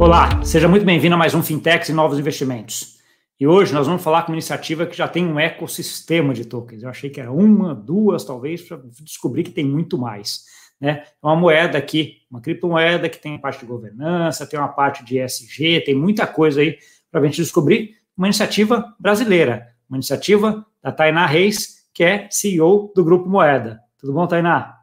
[0.00, 2.98] Olá, seja muito bem-vindo a mais um Fintechs e Novos Investimentos.
[3.38, 6.84] E hoje nós vamos falar com uma iniciativa que já tem um ecossistema de tokens.
[6.84, 10.44] Eu achei que era uma, duas, talvez, para descobrir que tem muito mais.
[10.80, 11.02] Né?
[11.04, 15.18] É uma moeda aqui, uma criptomoeda que tem parte de governança, tem uma parte de
[15.18, 16.78] ESG, tem muita coisa aí
[17.10, 17.96] para a gente descobrir.
[18.16, 23.80] Uma iniciativa brasileira, uma iniciativa da Tainá Reis, que é CEO do Grupo Moeda.
[23.98, 24.77] Tudo bom, Tainá?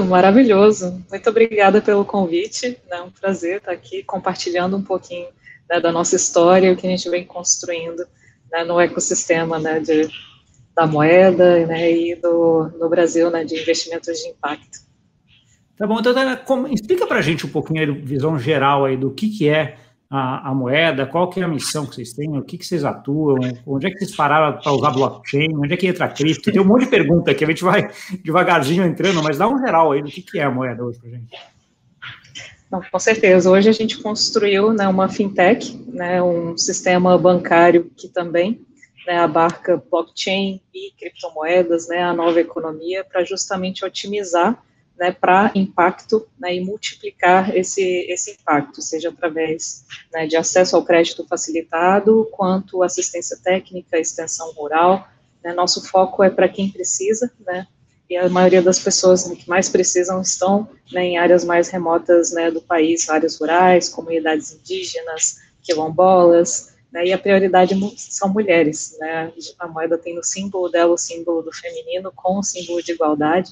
[0.00, 1.04] Maravilhoso.
[1.10, 2.78] Muito obrigada pelo convite.
[2.90, 5.28] É um prazer estar aqui compartilhando um pouquinho
[5.68, 8.06] né, da nossa história, o que a gente vem construindo
[8.50, 10.08] né, no ecossistema né, de,
[10.74, 14.78] da moeda né, e do, no Brasil né, de investimentos de impacto.
[15.76, 19.28] Tá bom, então explica para a gente um pouquinho a visão geral aí do que,
[19.28, 19.76] que é
[20.14, 22.84] a, a, moeda, qual que é a missão que vocês têm, o que, que vocês
[22.84, 26.60] atuam, onde é que vocês pararam para usar blockchain, onde é que entra cripto, tem
[26.60, 27.90] um monte de pergunta que a gente vai
[28.22, 31.08] devagarzinho entrando, mas dá um geral aí do que, que é a moeda hoje para
[31.08, 31.34] gente.
[32.70, 33.50] Não, com certeza.
[33.50, 38.60] Hoje a gente construiu né, uma fintech, né, um sistema bancário que também
[39.06, 44.62] né, abarca blockchain e criptomoedas, né, a nova economia, para justamente otimizar
[44.98, 50.84] né, para impacto né, e multiplicar esse, esse impacto, seja através né, de acesso ao
[50.84, 55.08] crédito facilitado, quanto assistência técnica, extensão rural.
[55.42, 57.66] Né, nosso foco é para quem precisa, né,
[58.08, 62.60] e a maioria das pessoas que mais precisam estão né, em áreas mais remotas do
[62.60, 68.98] país, áreas rurais, comunidades indígenas, quilombolas, e a prioridade são mulheres.
[69.58, 73.50] A moeda tem no símbolo dela o símbolo do feminino com o símbolo de igualdade,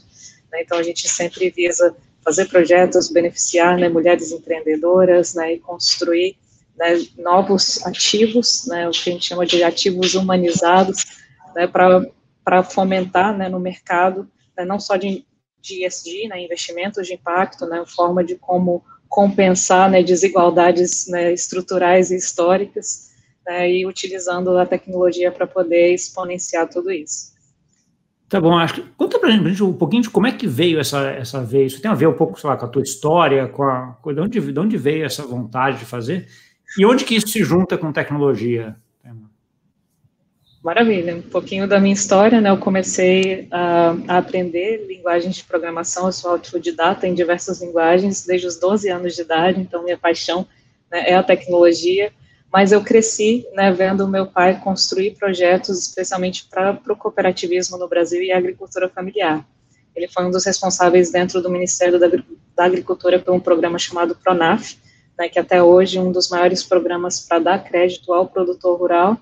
[0.53, 0.63] né?
[0.63, 6.37] Então, a gente sempre visa fazer projetos, beneficiar né, mulheres empreendedoras né, e construir
[6.77, 11.05] né, novos ativos, né, o que a gente chama de ativos humanizados,
[11.55, 15.25] né, para fomentar né, no mercado, né, não só de,
[15.61, 22.11] de ESG, né, investimentos de impacto, né, forma de como compensar né, desigualdades né, estruturais
[22.11, 23.11] e históricas,
[23.47, 27.30] né, e utilizando a tecnologia para poder exponenciar tudo isso.
[28.31, 31.01] Tá bom, acho que, conta pra gente um pouquinho de como é que veio essa,
[31.11, 31.73] essa vez.
[31.73, 34.21] Isso tem a ver um pouco, sei lá, com a tua história, com a, de,
[34.21, 36.29] onde, de onde veio essa vontade de fazer
[36.79, 38.77] e onde que isso se junta com tecnologia?
[40.63, 42.51] Maravilha, um pouquinho da minha história, né?
[42.51, 48.47] Eu comecei a, a aprender linguagens de programação, eu sou autodidata em diversas linguagens desde
[48.47, 50.47] os 12 anos de idade, então minha paixão
[50.91, 52.13] né, é a tecnologia
[52.53, 58.23] mas eu cresci né, vendo meu pai construir projetos especialmente para o cooperativismo no Brasil
[58.23, 59.47] e a agricultura familiar.
[59.95, 64.17] Ele foi um dos responsáveis dentro do Ministério da, da Agricultura por um programa chamado
[64.17, 64.79] PRONAF,
[65.19, 69.17] né, que até hoje é um dos maiores programas para dar crédito ao produtor rural,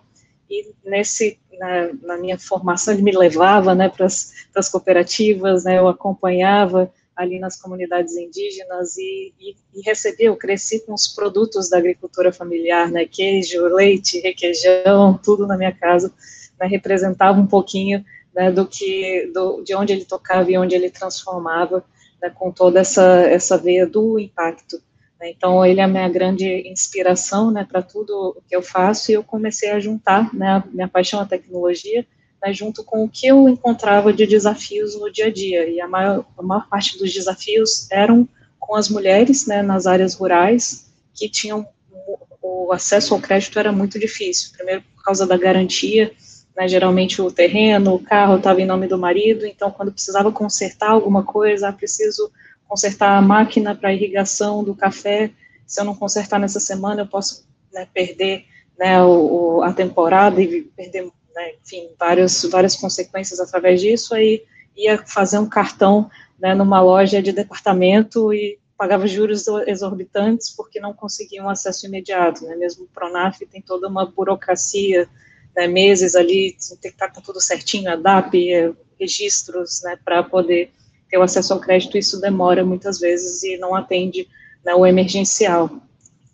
[0.50, 5.88] e nesse, na, na minha formação ele me levava né, para as cooperativas, né, eu
[5.88, 11.76] acompanhava ali nas comunidades indígenas e, e, e recebi, eu cresci com os produtos da
[11.76, 16.14] agricultura familiar, né, queijo, leite, requeijão, tudo na minha casa,
[16.60, 20.90] né, representava um pouquinho né, do que, do, de onde ele tocava e onde ele
[20.90, 21.84] transformava,
[22.22, 24.80] né, com toda essa, essa veia do impacto.
[25.20, 29.10] Né, então, ele é a minha grande inspiração, né, para tudo o que eu faço,
[29.10, 32.06] e eu comecei a juntar, né, a minha paixão à tecnologia,
[32.42, 35.68] né, junto com o que eu encontrava de desafios no dia a dia.
[35.68, 38.28] E a maior, a maior parte dos desafios eram
[38.58, 41.66] com as mulheres né, nas áreas rurais, que tinham
[42.40, 44.52] o acesso ao crédito era muito difícil.
[44.52, 46.12] Primeiro, por causa da garantia,
[46.56, 50.90] né, geralmente o terreno, o carro estava em nome do marido, então quando precisava consertar
[50.90, 52.30] alguma coisa, ah, preciso
[52.66, 55.30] consertar a máquina para irrigação do café,
[55.66, 58.44] se eu não consertar nessa semana, eu posso né, perder
[58.78, 64.42] né, o, a temporada e perder né, enfim, várias, várias consequências através disso, aí
[64.76, 70.92] ia fazer um cartão né, numa loja de departamento e pagava juros exorbitantes porque não
[70.92, 75.08] conseguia um acesso imediato, né, mesmo o Pronaf tem toda uma burocracia,
[75.56, 80.22] né, meses ali, tem que estar com tudo certinho, a DAP, eh, registros, né, para
[80.24, 80.72] poder
[81.08, 84.28] ter o acesso ao crédito, isso demora muitas vezes e não atende
[84.64, 85.70] né, o emergencial.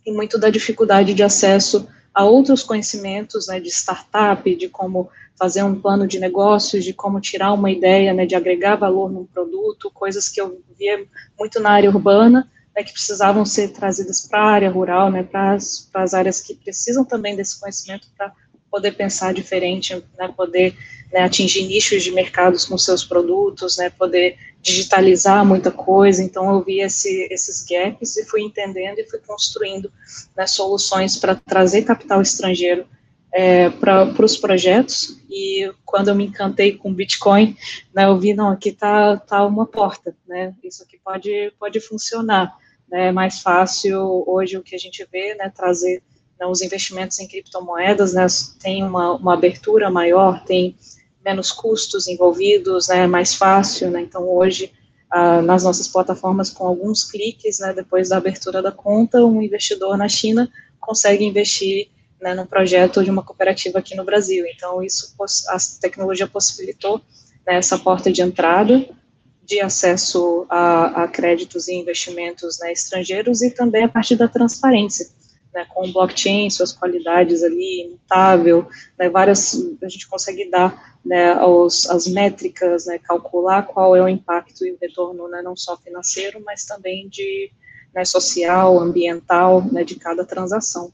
[0.04, 5.64] E muito da dificuldade de acesso a outros conhecimentos né, de startup, de como fazer
[5.64, 9.90] um plano de negócios, de como tirar uma ideia, né, de agregar valor num produto,
[9.90, 11.04] coisas que eu via
[11.38, 15.56] muito na área urbana, né, que precisavam ser trazidas para a área rural, né, para
[15.56, 18.32] as áreas que precisam também desse conhecimento para
[18.70, 20.76] poder pensar diferente, né, poder
[21.14, 26.60] né, atingir nichos de mercados com seus produtos, né, poder digitalizar muita coisa, então eu
[26.60, 29.92] vi esse, esses gaps e fui entendendo e fui construindo
[30.36, 32.84] né, soluções para trazer capital estrangeiro
[33.32, 37.56] é, para os projetos, e quando eu me encantei com Bitcoin,
[37.94, 42.56] né, eu vi, não, aqui está tá uma porta, né, isso aqui pode, pode funcionar,
[42.90, 46.02] né, é mais fácil hoje o que a gente vê, né, trazer
[46.40, 48.26] né, os investimentos em criptomoedas, né,
[48.60, 50.74] tem uma, uma abertura maior, tem
[51.24, 54.72] menos custos envolvidos, né, mais fácil, né, então hoje
[55.10, 59.96] ah, nas nossas plataformas com alguns cliques, né, depois da abertura da conta, um investidor
[59.96, 60.50] na China
[60.80, 61.88] consegue investir
[62.20, 64.44] né, num projeto de uma cooperativa aqui no Brasil.
[64.46, 65.14] Então isso
[65.48, 67.00] a tecnologia possibilitou
[67.46, 68.84] né, essa porta de entrada
[69.44, 75.06] de acesso a, a créditos e investimentos né, estrangeiros e também a partir da transparência
[75.54, 78.68] né, com o blockchain, suas qualidades ali, imutável,
[78.98, 84.08] né, várias, a gente consegue dar né, os, as métricas, né, calcular qual é o
[84.08, 87.50] impacto e o retorno, né, não só financeiro, mas também de
[87.94, 90.92] né, social, ambiental, né, de cada transação.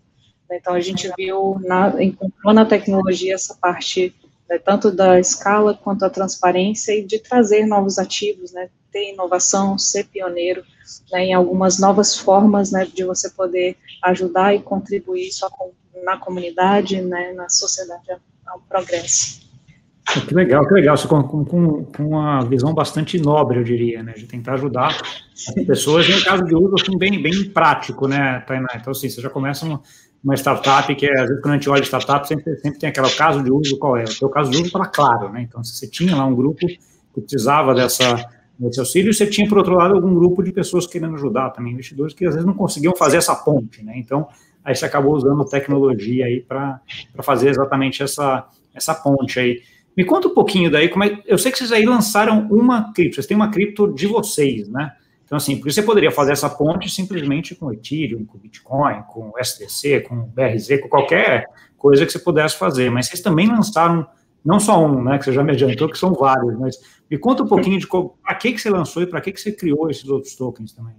[0.53, 4.13] Então, a gente viu, na, encontrou na tecnologia essa parte
[4.51, 9.79] né, tanto da escala quanto a transparência e de trazer novos ativos, né, ter inovação,
[9.79, 10.65] ser pioneiro
[11.13, 15.71] né, em algumas novas formas né, de você poder ajudar e contribuir só com,
[16.05, 18.03] na comunidade, né, na sociedade
[18.45, 19.49] ao progresso.
[20.27, 24.27] Que legal, que legal, com, com, com uma visão bastante nobre, eu diria, né, de
[24.27, 28.71] tentar ajudar as pessoas, em caso de uso, assim, bem, bem prático, né, Tainá?
[28.75, 29.81] Então, assim, você já começa uma,
[30.23, 33.11] uma startup, que é, às vezes, quando a gente olha startup, sempre, sempre tem aquele
[33.11, 34.05] caso de uso, qual é?
[34.05, 36.67] O seu caso de uso para claro, né, então, se você tinha lá um grupo
[36.67, 38.29] que precisava dessa
[38.61, 42.13] nesse auxílio, você tinha, por outro lado, algum grupo de pessoas querendo ajudar também, investidores
[42.13, 43.95] que às vezes não conseguiam fazer essa ponte, né?
[43.97, 44.29] Então,
[44.63, 46.79] aí você acabou usando tecnologia aí para
[47.23, 49.63] fazer exatamente essa, essa ponte aí.
[49.97, 53.15] Me conta um pouquinho daí, como é, eu sei que vocês aí lançaram uma cripto,
[53.15, 54.93] vocês têm uma cripto de vocês, né?
[55.31, 60.01] Então, assim, porque você poderia fazer essa ponte simplesmente com Ethereum, com Bitcoin, com STC,
[60.01, 61.47] com BRZ, com qualquer
[61.79, 64.05] coisa que você pudesse fazer, mas vocês também lançaram
[64.45, 67.45] não só um, né, que você já me adiantou, que são vários, mas me conta
[67.45, 70.09] um pouquinho de para que, que você lançou e para que, que você criou esses
[70.09, 70.97] outros tokens também.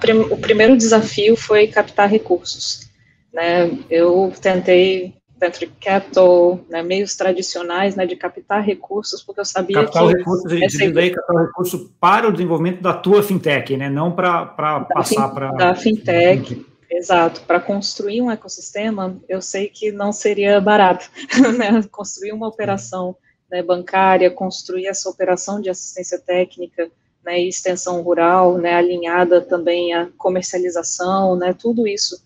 [0.00, 2.88] Prim, o primeiro desafio foi captar recursos.
[3.32, 3.76] Né?
[3.90, 10.06] Eu tentei venture capital, né, meios tradicionais, né, de captar recursos, porque eu sabia captar
[10.06, 10.16] que...
[10.18, 10.90] Recursos, essa...
[10.90, 14.46] daí, captar recursos para o desenvolvimento da tua fintech, né, não para
[14.94, 15.50] passar para...
[15.52, 17.40] Da fintech, Exato.
[17.46, 21.10] Para construir um ecossistema, eu sei que não seria barato,
[21.56, 21.82] né?
[21.90, 23.16] Construir uma operação
[23.50, 26.90] né, bancária, construir essa operação de assistência técnica,
[27.24, 32.22] né, e extensão rural, né, alinhada também à comercialização, né, tudo isso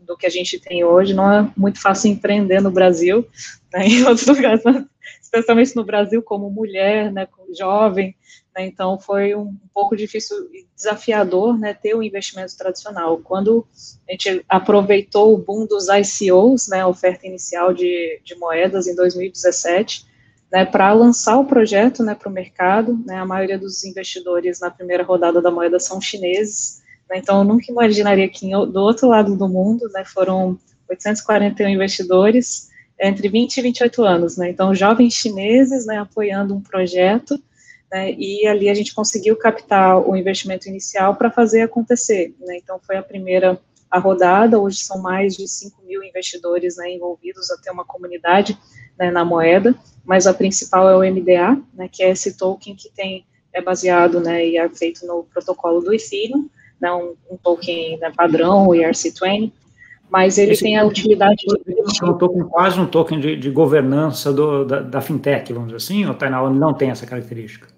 [0.00, 3.26] do, que a gente tem hoje, não é muito fácil empreender no Brasil,
[3.72, 4.62] né, em outros lugares,
[5.20, 7.26] especialmente no Brasil como mulher, né,
[7.56, 8.16] jovem,
[8.56, 13.18] né, então foi um, pouco difícil e desafiador, né, ter o um investimento tradicional.
[13.18, 13.66] Quando
[14.08, 20.06] a gente aproveitou o boom dos ICOs, né, oferta inicial de, de moedas em 2017,
[20.52, 24.70] né, para lançar o projeto, né, para o mercado, né, a maioria dos investidores na
[24.70, 26.83] primeira rodada da moeda são chineses,
[27.18, 30.58] então eu nunca imaginaria que do outro lado do mundo, né, foram
[30.88, 32.70] 841 investidores,
[33.00, 37.40] entre 20 e 28 anos, né, então jovens chineses, né, apoiando um projeto,
[37.90, 42.78] né, e ali a gente conseguiu captar o investimento inicial para fazer acontecer, né, então
[42.84, 43.60] foi a primeira
[43.94, 48.58] a rodada, hoje são mais de 5 mil investidores né, envolvidos a ter uma comunidade
[48.98, 49.72] né, na moeda,
[50.04, 54.18] mas a principal é o MDA, né, que é esse token que tem, é baseado
[54.18, 56.50] né, e é feito no protocolo do Ethereum,
[56.80, 59.52] né, um, token né, padrão, o ERC20,
[60.10, 62.02] mas ele esse tem a utilidade de...
[62.02, 65.76] É um token, quase um token de, de governança do, da, da, fintech, vamos dizer
[65.78, 67.74] assim, ou tá, não tem essa característica?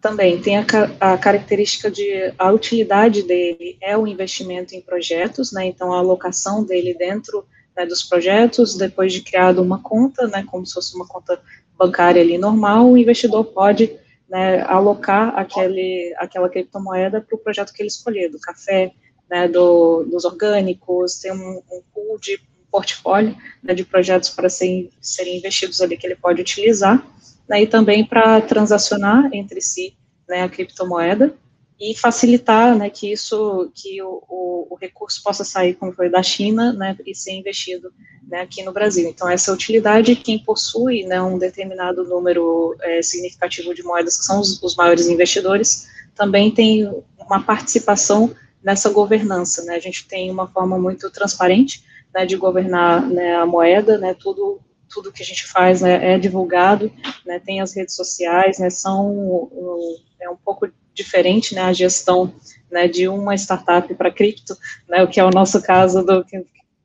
[0.00, 0.64] também tem a,
[1.00, 5.66] a, característica de a utilidade dele é o investimento em projetos, né?
[5.66, 7.44] Então a alocação dele dentro
[7.76, 11.40] né, dos projetos, depois de criado uma conta, né, como se fosse uma conta
[11.76, 13.90] bancária ali normal, o investidor pode
[14.28, 18.92] né, alocar aquele, aquela criptomoeda para o projeto que ele escolher, do café,
[19.30, 24.48] né, do, dos orgânicos, tem um, um pool de um portfólio né, de projetos para
[24.48, 27.06] serem, serem investidos ali que ele pode utilizar,
[27.48, 29.96] né, e também para transacionar entre si
[30.28, 31.34] né, a criptomoeda
[31.80, 36.22] e facilitar né, que isso, que o, o, o, recurso possa sair, como foi da
[36.22, 37.92] China, né, e ser investido
[38.26, 39.08] né, aqui no Brasil.
[39.08, 44.40] Então, essa utilidade, quem possui né, um determinado número é, significativo de moedas, que são
[44.40, 49.62] os, os, maiores investidores, também tem uma participação nessa governança.
[49.64, 54.14] Né, a gente tem uma forma muito transparente né, de governar né, a moeda, né,
[54.14, 56.90] tudo tudo que a gente faz né, é divulgado,
[57.26, 60.66] né, tem as redes sociais, né, são um, é um pouco
[60.98, 62.34] diferente, né, a gestão,
[62.70, 64.56] né, de uma startup para cripto,
[64.88, 66.24] né, o que é o nosso caso do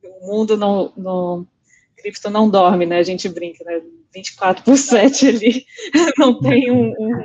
[0.03, 1.45] o mundo não, no
[1.97, 3.81] cripto não dorme, né, a gente brinca, né,
[4.13, 5.65] 24 por 7 ali,
[6.17, 7.23] não tem um, um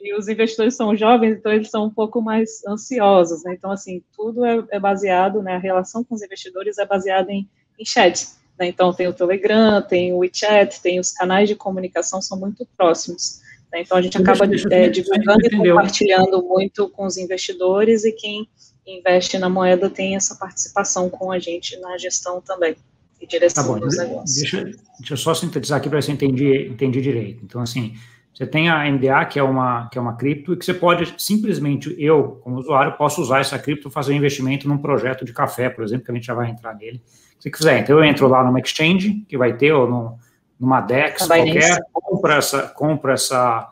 [0.00, 3.54] e os investidores são jovens, então eles são um pouco mais ansiosos, né?
[3.54, 5.56] Então, assim, tudo é, é baseado, né?
[5.56, 8.68] A relação com os investidores é baseada em, em chats, né?
[8.68, 13.40] Então, tem o Telegram, tem o WeChat, tem os canais de comunicação, são muito próximos.
[13.72, 13.82] Né?
[13.82, 18.48] Então, a gente acaba é, divulgando e compartilhando muito com os investidores e quem
[18.86, 22.74] investe na moeda tem essa participação com a gente na gestão também
[23.20, 24.34] e direção tá bom, dos negócios.
[24.34, 27.44] Deixa, deixa eu só sintetizar aqui para eu entendi, entendi direito.
[27.44, 27.94] Então, assim,
[28.32, 31.12] você tem a MDA, que é uma, que é uma cripto, e que você pode
[31.18, 35.68] simplesmente, eu, como usuário, posso usar essa cripto fazer um investimento num projeto de café,
[35.68, 37.02] por exemplo, que a gente já vai entrar nele.
[37.40, 40.18] Se quiser, então eu entro lá numa exchange, que vai ter, ou no,
[40.58, 43.70] numa DEX qualquer, compra essa, compra essa,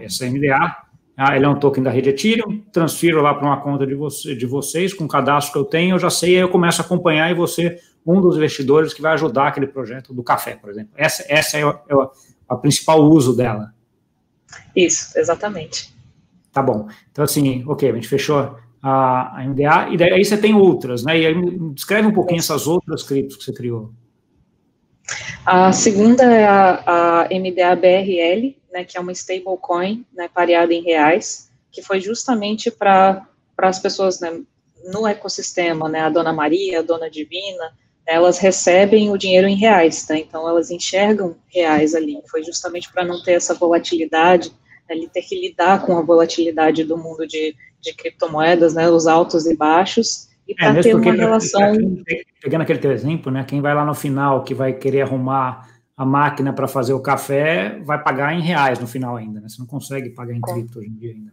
[0.00, 0.76] essa MDA,
[1.18, 4.34] uh, ele é um token da rede Ethereum, transfiro lá para uma conta de, você,
[4.34, 6.84] de vocês, com o cadastro que eu tenho, eu já sei, aí eu começo a
[6.84, 10.92] acompanhar e você, um dos investidores que vai ajudar aquele projeto do café, por exemplo.
[10.96, 11.94] Essa, essa é, o, é
[12.48, 13.74] a principal uso dela.
[14.74, 15.94] Isso, exatamente.
[16.52, 16.88] Tá bom.
[17.10, 21.18] Então, assim, ok, a gente fechou a, a MDA, e daí você tem outras, né?
[21.18, 21.34] E aí,
[21.70, 23.92] descreve um pouquinho essas outras criptos que você criou.
[25.44, 30.82] A segunda é a, a MDA BRL, né, que é uma stablecoin, né, pareada em
[30.82, 33.26] reais, que foi justamente para
[33.58, 34.40] as pessoas né,
[34.84, 37.72] no ecossistema, né, a Dona Maria, a Dona Divina,
[38.06, 40.16] elas recebem o dinheiro em reais, tá?
[40.16, 42.20] Então elas enxergam reais ali.
[42.28, 44.50] Foi justamente para não ter essa volatilidade,
[44.88, 48.88] né, ele ter que lidar com a volatilidade do mundo de, de criptomoedas, né?
[48.90, 52.02] Os altos e baixos, e para é, ter uma relação.
[52.40, 53.44] Pegando aquele teu exemplo, né?
[53.44, 57.78] Quem vai lá no final que vai querer arrumar a máquina para fazer o café
[57.84, 59.48] vai pagar em reais no final ainda, né?
[59.48, 61.32] Você não consegue pagar em cripto hoje em dia ainda.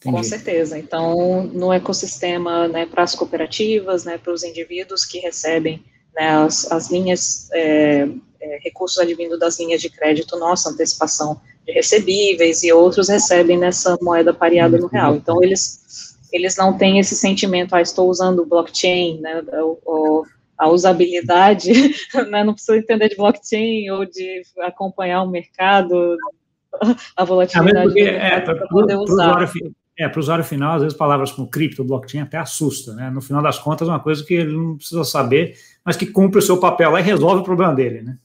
[0.00, 0.16] Entendi.
[0.16, 0.78] Com certeza.
[0.78, 5.82] Então, no ecossistema, né, para as cooperativas, né, para os indivíduos que recebem
[6.14, 8.08] né, as, as linhas, é,
[8.40, 13.96] é, recursos advindo das linhas de crédito, nossa, antecipação de recebíveis e outros recebem nessa
[14.02, 15.14] moeda pareada no real.
[15.14, 15.81] Então, eles,
[16.32, 19.42] eles não têm esse sentimento, ah, estou usando o blockchain, né,
[19.84, 20.24] ou,
[20.58, 21.72] a usabilidade,
[22.30, 26.16] né, não precisa entender de blockchain ou de acompanhar o mercado,
[27.16, 29.50] a volatilidade é, para poder usar.
[29.98, 33.10] É, para o usuário final, às vezes palavras como cripto, blockchain até assusta, né?
[33.10, 36.38] No final das contas, é uma coisa que ele não precisa saber, mas que cumpre
[36.38, 38.16] o seu papel lá e resolve o problema dele, né?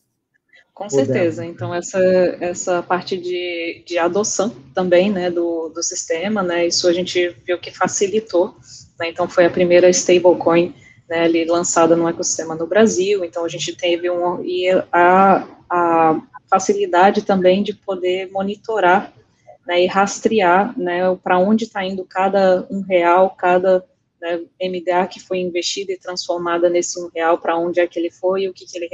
[0.78, 1.44] Com certeza.
[1.44, 2.00] Então, essa,
[2.40, 7.58] essa parte de, de adoção também, né, do, do sistema, né, isso a gente viu
[7.58, 8.56] que facilitou,
[9.00, 10.76] né, então foi a primeira stablecoin,
[11.10, 16.22] né, ali lançada no ecossistema no Brasil, então a gente teve um, e a, a
[16.48, 19.12] facilidade também de poder monitorar
[19.66, 23.84] né, e rastrear né, para onde está indo cada um real, cada
[24.22, 28.12] né, MDA que foi investida e transformada nesse um real, para onde é que ele
[28.12, 28.88] foi, o que, que ele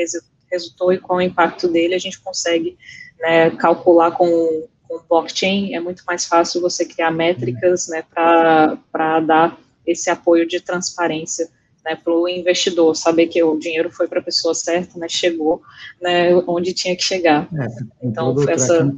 [0.53, 2.77] resultou e qual é o impacto dele, a gente consegue
[3.19, 9.57] né, calcular com, com blockchain, é muito mais fácil você criar métricas né, para dar
[9.85, 11.49] esse apoio de transparência
[11.83, 15.61] né, para o investidor, saber que o dinheiro foi para a pessoa certa, né, chegou
[16.01, 17.49] né, onde tinha que chegar.
[17.53, 17.67] É,
[18.01, 18.89] então, essa...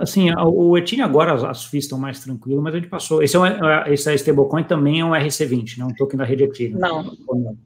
[0.00, 3.22] Assim, o Ethereum agora as FIIs estão mais tranquilas, mas a gente passou.
[3.22, 3.44] Esse, é um,
[3.86, 5.84] esse é stablecoin também é um RC20, né?
[5.84, 6.78] Um token da rede Ethereum.
[6.78, 7.16] Não,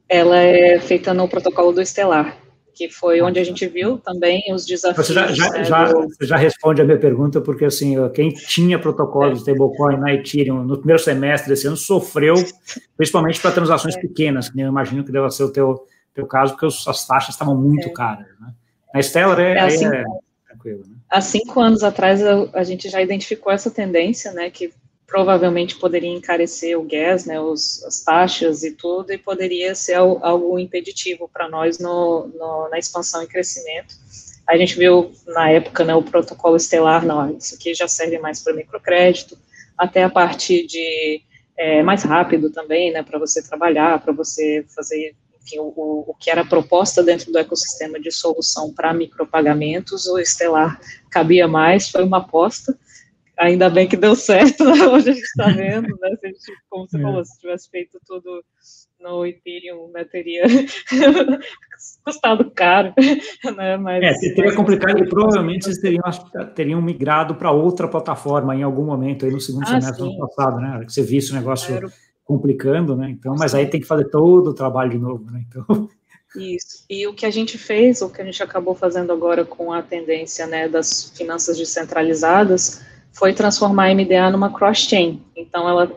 [0.07, 2.37] ela é feita no protocolo do Estelar,
[2.75, 5.07] que foi onde a gente viu também os desafios.
[5.07, 6.07] Você já, já, né, já, do...
[6.21, 10.77] já responde a minha pergunta, porque assim, quem tinha protocolo de stablecoin na Ethereum no
[10.77, 12.35] primeiro semestre desse ano sofreu,
[12.95, 13.99] principalmente para transações é.
[13.99, 17.55] pequenas, que eu imagino que deva ser o teu, teu caso, porque as taxas estavam
[17.55, 17.91] muito é.
[17.91, 18.27] caras.
[18.39, 18.53] Né?
[18.93, 20.03] Na Stellar é, é assim, é
[20.47, 20.83] tranquilo.
[20.87, 20.98] Né?
[21.09, 24.71] Há cinco anos atrás, a, a, gente já identificou essa tendência, né, que
[25.07, 30.23] provavelmente poderia encarecer o gas, né, os, as taxas e tudo, e poderia ser algo,
[30.23, 33.95] algo impeditivo para nós no, no, na expansão e crescimento.
[34.47, 38.43] A gente viu na época né, o protocolo estelar, não, isso aqui já serve mais
[38.43, 39.35] para microcrédito,
[39.75, 41.21] até a parte de
[41.57, 45.15] é, mais rápido também, né, para você trabalhar, para você fazer
[45.49, 50.79] enfim, o, o que era proposta dentro do ecossistema de solução para micropagamentos, o Estelar
[51.09, 52.77] cabia mais, foi uma aposta,
[53.37, 54.85] ainda bem que deu certo, né?
[54.87, 56.39] hoje a gente está vendo, né, se a gente,
[56.69, 57.01] como você é.
[57.01, 58.43] falou, se tivesse feito tudo
[58.99, 60.43] no Ethereum, né, teria
[62.05, 62.93] custado caro,
[63.55, 64.03] né, mas...
[64.03, 66.03] É, teria complicado, e provavelmente vocês teriam,
[66.53, 70.19] teriam migrado para outra plataforma em algum momento, aí no segundo ah, semestre do ano
[70.19, 71.75] passado, né, que você visse o negócio...
[71.75, 73.09] Era complicando, né?
[73.09, 75.43] Então, mas aí tem que fazer todo o trabalho de novo, né?
[75.47, 75.89] Então.
[76.37, 76.85] Isso.
[76.87, 79.81] E o que a gente fez, o que a gente acabou fazendo agora com a
[79.81, 85.23] tendência né, das finanças descentralizadas, foi transformar a MDA numa cross-chain.
[85.35, 85.91] Então, ela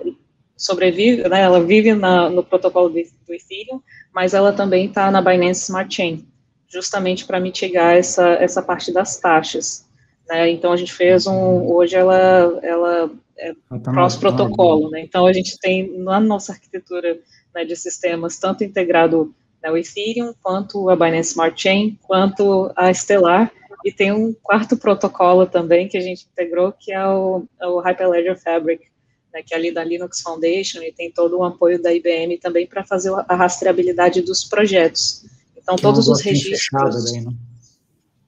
[0.56, 5.20] sobrevive, né, ela vive na, no protocolo do, do Ethereum, mas ela também está na
[5.20, 6.26] Binance Smart Chain,
[6.66, 9.86] justamente para mitigar essa, essa parte das taxas.
[10.26, 10.48] Né?
[10.48, 13.10] Então a gente fez um, hoje ela, ela
[13.42, 15.00] é cross-protocolo, né?
[15.00, 17.18] Então a gente tem na nossa arquitetura
[17.54, 22.92] né, de sistemas tanto integrado né, o Ethereum, quanto a Binance Smart Chain, quanto a
[22.92, 23.52] Stellar,
[23.84, 27.80] e tem um quarto protocolo também que a gente integrou, que é o, é o
[27.80, 28.84] Hyperledger Fabric,
[29.32, 32.66] né, que é ali da Linux Foundation, e tem todo o apoio da IBM também
[32.66, 35.24] para fazer a rastreabilidade dos projetos.
[35.56, 37.12] Então, que todos é um os registros...
[37.12, 37.32] Daí, né?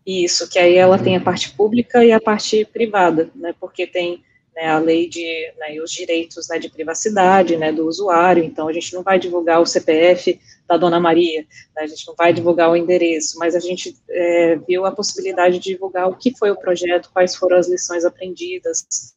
[0.07, 4.23] Isso, que aí ela tem a parte pública e a parte privada, né, porque tem
[4.55, 8.73] né, a lei de, né, os direitos né, de privacidade né, do usuário, então a
[8.73, 11.45] gente não vai divulgar o CPF da Dona Maria,
[11.75, 15.59] né, a gente não vai divulgar o endereço, mas a gente é, viu a possibilidade
[15.59, 19.15] de divulgar o que foi o projeto, quais foram as lições aprendidas,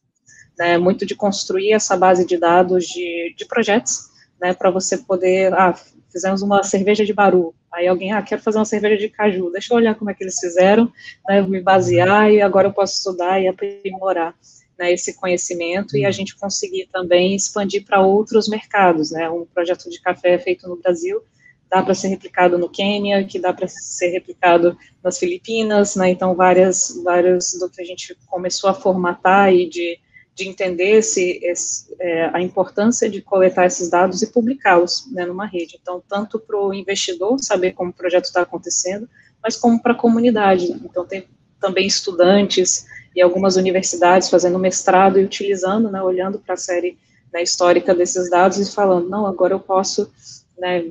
[0.58, 4.08] né, muito de construir essa base de dados de, de projetos,
[4.40, 5.74] né, para você poder, ah,
[6.10, 9.72] fizemos uma cerveja de baru, aí alguém, ah, quero fazer uma cerveja de caju, deixa
[9.72, 10.92] eu olhar como é que eles fizeram,
[11.28, 14.34] né, me basear e agora eu posso estudar e aprimorar
[14.78, 19.90] né, esse conhecimento e a gente conseguir também expandir para outros mercados, né, um projeto
[19.90, 21.22] de café feito no Brasil
[21.70, 26.34] dá para ser replicado no Quênia, que dá para ser replicado nas Filipinas, né, então
[26.34, 29.98] várias, várias do que a gente começou a formatar e de,
[30.34, 35.46] de entender esse, esse é, a importância de coletar esses dados e publicá-los né, numa
[35.46, 39.08] rede, então tanto para o investidor saber como o projeto está acontecendo,
[39.42, 41.26] mas como para a comunidade, então tem
[41.60, 42.86] também estudantes,
[43.18, 46.96] e algumas universidades fazendo mestrado e utilizando, né, olhando para a série
[47.32, 50.08] né, histórica desses dados e falando, não, agora eu posso
[50.56, 50.84] né,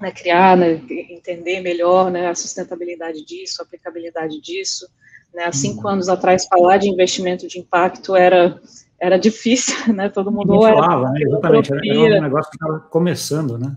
[0.00, 4.88] né, criar, né, entender melhor né, a sustentabilidade disso, a aplicabilidade disso.
[5.32, 5.90] Né, há cinco uhum.
[5.90, 8.60] anos atrás, falar de investimento de impacto era,
[9.00, 10.60] era difícil, né, todo mundo...
[10.60, 13.76] Falava, né, exatamente, era, um negócio que estava começando, né?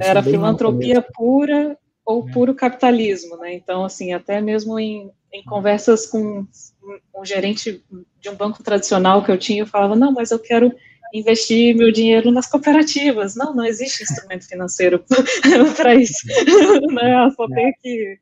[0.00, 2.32] Era filantropia pura ou é.
[2.32, 3.54] puro capitalismo, né?
[3.54, 6.46] Então, assim, até mesmo em, em conversas com
[7.14, 7.82] um gerente
[8.20, 10.74] de um banco tradicional que eu tinha, eu falava, não, mas eu quero
[11.12, 13.34] investir meu dinheiro nas cooperativas.
[13.34, 15.04] Não, não existe instrumento financeiro
[15.76, 16.26] para isso.
[16.92, 17.30] né?
[17.36, 18.18] Só tem que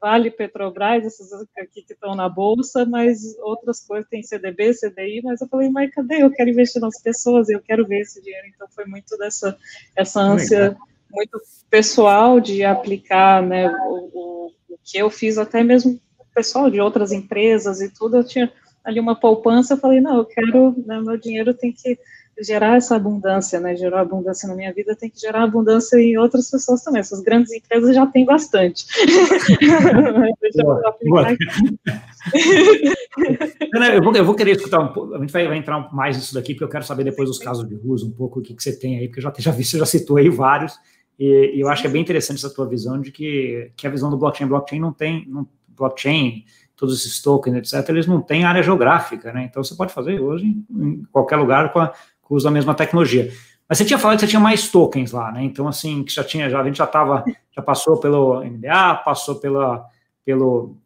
[0.00, 5.40] Vale, Petrobras, essas aqui que estão na bolsa, mas outras coisas tem CDB, CDI, mas
[5.40, 6.22] eu falei, mas cadê?
[6.22, 8.46] Eu quero investir nas pessoas, eu quero ver esse dinheiro.
[8.46, 9.56] Então foi muito dessa
[9.96, 10.76] essa ânsia
[11.10, 11.40] muito
[11.70, 15.98] pessoal de aplicar, né, o, o, o que eu fiz até mesmo
[16.36, 18.52] pessoal de outras empresas e tudo, eu tinha
[18.84, 21.98] ali uma poupança, eu falei, não, eu quero, né, meu dinheiro tem que
[22.38, 26.50] gerar essa abundância, né, gerar abundância na minha vida, tem que gerar abundância em outras
[26.50, 28.84] pessoas também, essas grandes empresas já têm bastante.
[33.94, 36.34] eu, vou, eu vou querer escutar um pouco, a gente vai, vai, entrar mais nisso
[36.34, 38.62] daqui, porque eu quero saber depois dos casos de uso, um pouco o que, que
[38.62, 40.78] você tem aí, porque eu já, já vi, você já citou aí vários,
[41.18, 43.90] e, e, eu acho que é bem interessante essa tua visão de que, que a
[43.90, 46.44] visão do blockchain, blockchain não tem, não, blockchain,
[46.76, 49.44] todos esses tokens, etc., eles não têm área geográfica, né?
[49.44, 51.88] Então você pode fazer hoje em qualquer lugar com, a,
[52.20, 53.32] com o uso da mesma tecnologia.
[53.68, 55.42] Mas você tinha falado que você tinha mais tokens lá, né?
[55.42, 59.36] Então, assim, que já tinha, já, a gente já estava, já passou pelo MDA, passou
[59.36, 59.88] pela,
[60.24, 60.76] pelo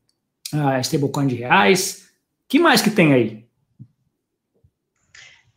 [0.54, 2.08] uh, stablecoin de reais.
[2.48, 3.44] que mais que tem aí?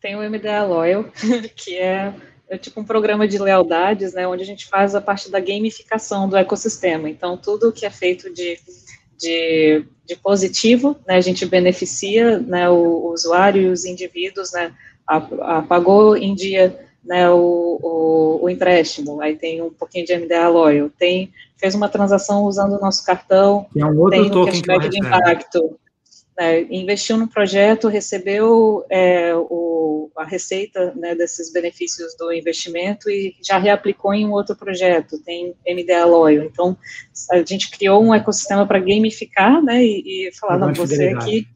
[0.00, 1.04] Tem o MDA Loyal,
[1.56, 2.14] que é,
[2.46, 4.28] é tipo um programa de lealdades, né?
[4.28, 7.08] Onde a gente faz a parte da gamificação do ecossistema.
[7.08, 8.58] Então, tudo que é feito de
[9.18, 14.72] de, de positivo, né, a gente beneficia né, o, o usuário e os indivíduos, né,
[15.06, 20.16] a, a pagou em dia né, o, o, o, empréstimo, aí tem um pouquinho de
[20.16, 24.44] MDA Loyal, tem, fez uma transação usando o nosso cartão, tem um outro tem um
[24.46, 25.78] cashback de impacto,
[26.36, 33.36] né, investiu no projeto, recebeu é, o, a receita né, desses benefícios do investimento e
[33.42, 36.44] já reaplicou em um outro projeto, tem MDA Loyal.
[36.44, 36.76] Então,
[37.30, 41.46] a gente criou um ecossistema para gamificar né, e, e falar, não, você aqui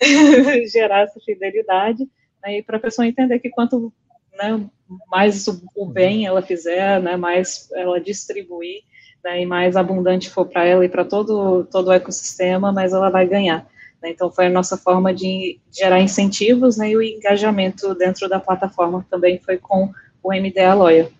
[0.72, 2.08] gerar essa fidelidade
[2.42, 3.92] né, e para a pessoa entender que quanto
[4.38, 4.64] né,
[5.10, 8.82] mais o, o, bem ela fizer, né, mais ela distribuir,
[9.22, 13.10] né, e mais abundante for para ela e para todo, todo o ecossistema, mais ela
[13.10, 13.66] vai ganhar.
[14.04, 14.10] Né?
[14.10, 19.04] Então, foi a nossa forma de gerar incentivos, né, e o engajamento dentro da plataforma
[19.10, 19.90] também foi com
[20.22, 21.10] o MDA Lawyer.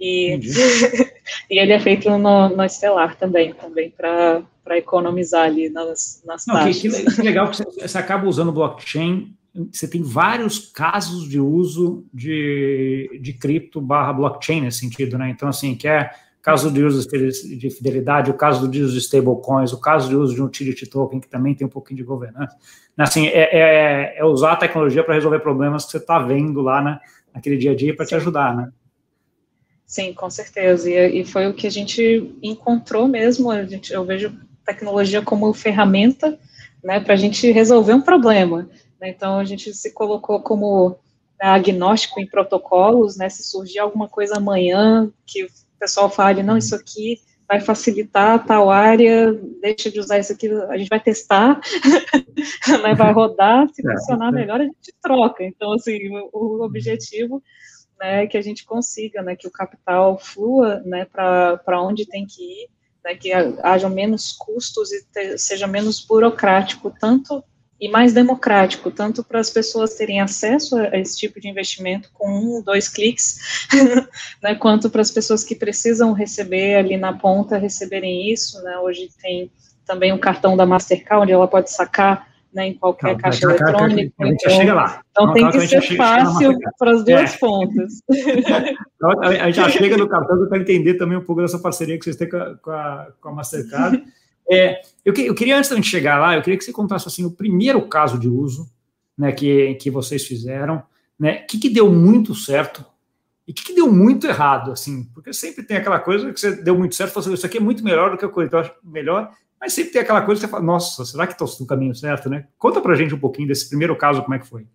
[0.00, 0.40] E,
[1.50, 4.42] e ele é feito no, no Estelar também, também para
[4.78, 6.80] economizar ali nas, nas Não, taxas.
[6.80, 9.36] Que, que legal que você, você acaba usando blockchain
[9.70, 15.28] você tem vários casos de uso de, de cripto barra blockchain nesse sentido, né?
[15.28, 16.10] Então, assim, que é
[16.42, 20.34] caso de uso de fidelidade, o caso de uso de stablecoins, o caso de uso
[20.34, 22.56] de um utility token, que também tem um pouquinho de governança.
[22.98, 26.82] Assim, é, é, é usar a tecnologia para resolver problemas que você está vendo lá
[26.82, 27.00] né,
[27.32, 28.72] naquele dia a dia para te ajudar, né?
[29.86, 30.90] Sim, com certeza.
[30.90, 33.50] E, e, foi o que a gente encontrou mesmo.
[33.50, 36.38] A gente, eu vejo tecnologia como ferramenta
[36.82, 38.68] né, para a gente resolver um problema.
[39.00, 39.10] Né?
[39.10, 40.96] Então, a gente se colocou como
[41.38, 45.46] agnóstico em protocolos, né, se surgir alguma coisa amanhã que
[45.82, 50.78] pessoal fale, não, isso aqui vai facilitar tal área, deixa de usar isso aqui, a
[50.78, 51.60] gente vai testar,
[52.82, 54.30] né, vai rodar, se é, funcionar é.
[54.30, 55.42] melhor, a gente troca.
[55.42, 55.98] Então, assim,
[56.32, 57.42] o, objetivo
[57.98, 62.24] né, é que a gente consiga, né, que o capital flua, né, para onde tem
[62.24, 62.68] que ir,
[63.04, 67.42] né, que haja menos custos e te, seja menos burocrático, tanto
[67.82, 72.30] e mais democrático, tanto para as pessoas terem acesso a esse tipo de investimento com
[72.30, 73.66] um, dois cliques,
[74.40, 79.10] né, quanto para as pessoas que precisam receber ali na ponta, receberem isso, né, hoje
[79.20, 79.50] tem
[79.84, 83.46] também o um cartão da Mastercard, onde ela pode sacar né, em qualquer então, caixa
[83.46, 84.12] eletrônica.
[84.20, 85.02] Então, chega lá.
[85.10, 87.38] Então tem que ser fácil para as duas é.
[87.38, 88.00] pontas.
[88.08, 92.04] Então, a gente já chega no cartão para entender também um pouco dessa parceria que
[92.04, 94.04] vocês têm com a, com a, com a Mastercard.
[94.52, 97.08] É, eu, eu, queria, antes de a gente chegar lá, eu queria que você contasse
[97.08, 98.70] assim, o primeiro caso de uso
[99.16, 100.82] né, que, que vocês fizeram,
[101.18, 102.84] né, o que, que deu muito certo
[103.48, 106.54] e o que, que, deu muito errado, assim, porque sempre tem aquela coisa que você
[106.54, 109.32] deu muito certo, você isso aqui é muito melhor do que que eu acho melhor,
[109.58, 112.28] mas sempre tem aquela coisa que você fala, nossa, será que estou no caminho certo,
[112.28, 112.46] né?
[112.58, 114.66] Conta pra gente um pouquinho desse primeiro caso, como é que foi.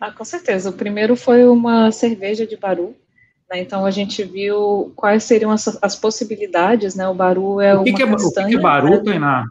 [0.00, 0.70] Ah, com certeza.
[0.70, 2.96] O primeiro foi uma cerveja de Baru?
[3.52, 7.08] Então a gente viu quais seriam as, as possibilidades, né?
[7.08, 8.46] O baru é o que uma que é, castanha.
[8.46, 9.02] O que, é baru, né?
[9.04, 9.44] Tainá?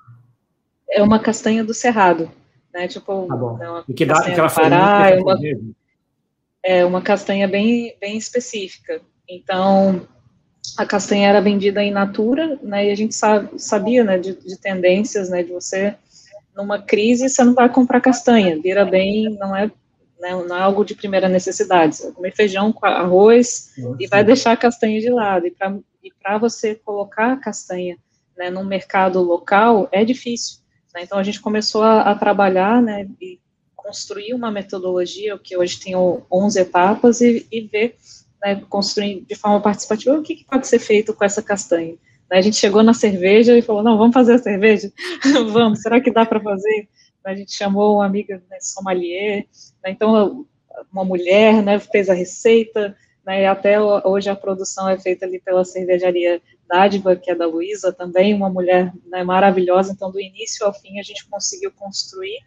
[0.89, 2.31] É uma castanha do cerrado,
[2.73, 2.87] né?
[2.87, 3.57] Tipo, tá bom.
[3.57, 5.37] Né, e que dá aquela Pará, é uma,
[6.63, 9.01] é uma castanha bem, bem específica.
[9.27, 10.07] Então
[10.77, 12.87] a castanha era vendida em natura, né?
[12.87, 14.19] E a gente sabe, sabia, né?
[14.19, 15.41] De, de tendências, né?
[15.41, 15.95] De você
[16.55, 19.71] numa crise você não vai comprar castanha, vira bem, não é
[20.19, 21.95] né, não é algo de primeira necessidade.
[21.95, 23.97] Você vai comer feijão com arroz Nossa.
[23.99, 25.45] e vai deixar a castanha de lado.
[25.47, 27.97] E para você colocar a castanha
[28.37, 30.59] né, no mercado local é difícil.
[30.93, 31.01] Né?
[31.03, 33.39] Então a gente começou a, a, trabalhar né, e
[33.75, 37.95] construir uma metodologia que hoje tem 11 etapas e, e ver,
[38.43, 41.95] né, construir de forma participativa o que, que pode ser feito com essa castanha.
[42.29, 44.91] Né, a gente chegou na cerveja e falou, não, vamos fazer a cerveja?
[45.51, 46.87] vamos, será que dá para fazer?
[47.27, 49.45] A gente chamou uma amiga né, sommelier,
[49.83, 50.45] né, então
[50.91, 55.39] uma mulher né, fez a receita, né, e até hoje a produção é feita ali
[55.39, 60.65] pela cervejaria Dádiva, que é da Luísa também, uma mulher né, maravilhosa, então do início
[60.65, 62.39] ao fim a gente conseguiu construir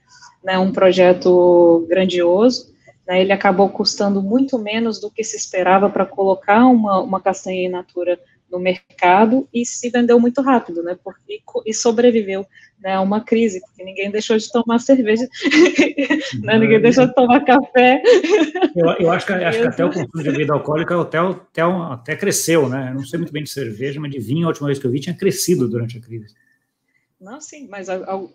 [0.44, 2.72] né, um projeto grandioso,
[3.06, 7.66] né, ele acabou custando muito menos do que se esperava para colocar uma, uma castanha
[7.66, 8.18] in natura
[8.50, 12.46] no mercado e se vendeu muito rápido, né, porque, e sobreviveu
[12.80, 15.28] né, a uma crise, porque ninguém deixou de tomar cerveja,
[16.42, 18.02] né, ninguém deixou de tomar café.
[18.74, 22.16] Eu, eu acho, que, acho que até o consumo de bebida alcoólica até, até, até
[22.16, 24.78] cresceu, né, eu não sei muito bem de cerveja, mas de vinho, a última vez
[24.78, 26.34] que eu vi, tinha crescido durante a crise.
[27.20, 27.88] Não, sim, mas,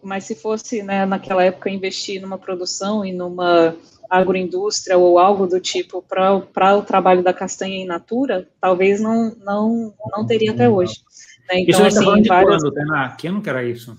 [0.04, 3.76] mas se fosse, né, naquela época, investir numa produção e numa
[4.10, 9.94] agroindústria ou algo do tipo para o trabalho da castanha in natura, talvez não, não,
[10.12, 11.02] não teria até hoje.
[11.50, 11.62] Né?
[11.62, 12.62] Então, isso assim, de várias...
[12.62, 13.10] quando, Tainá?
[13.16, 13.98] Que ano que era isso?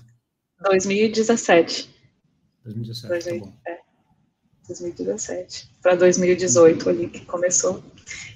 [0.61, 1.89] 2017.
[2.63, 3.53] 2017, 2000, tá bom.
[3.67, 3.77] É,
[4.67, 5.69] 2017.
[5.81, 7.81] Para 2018 ali que começou.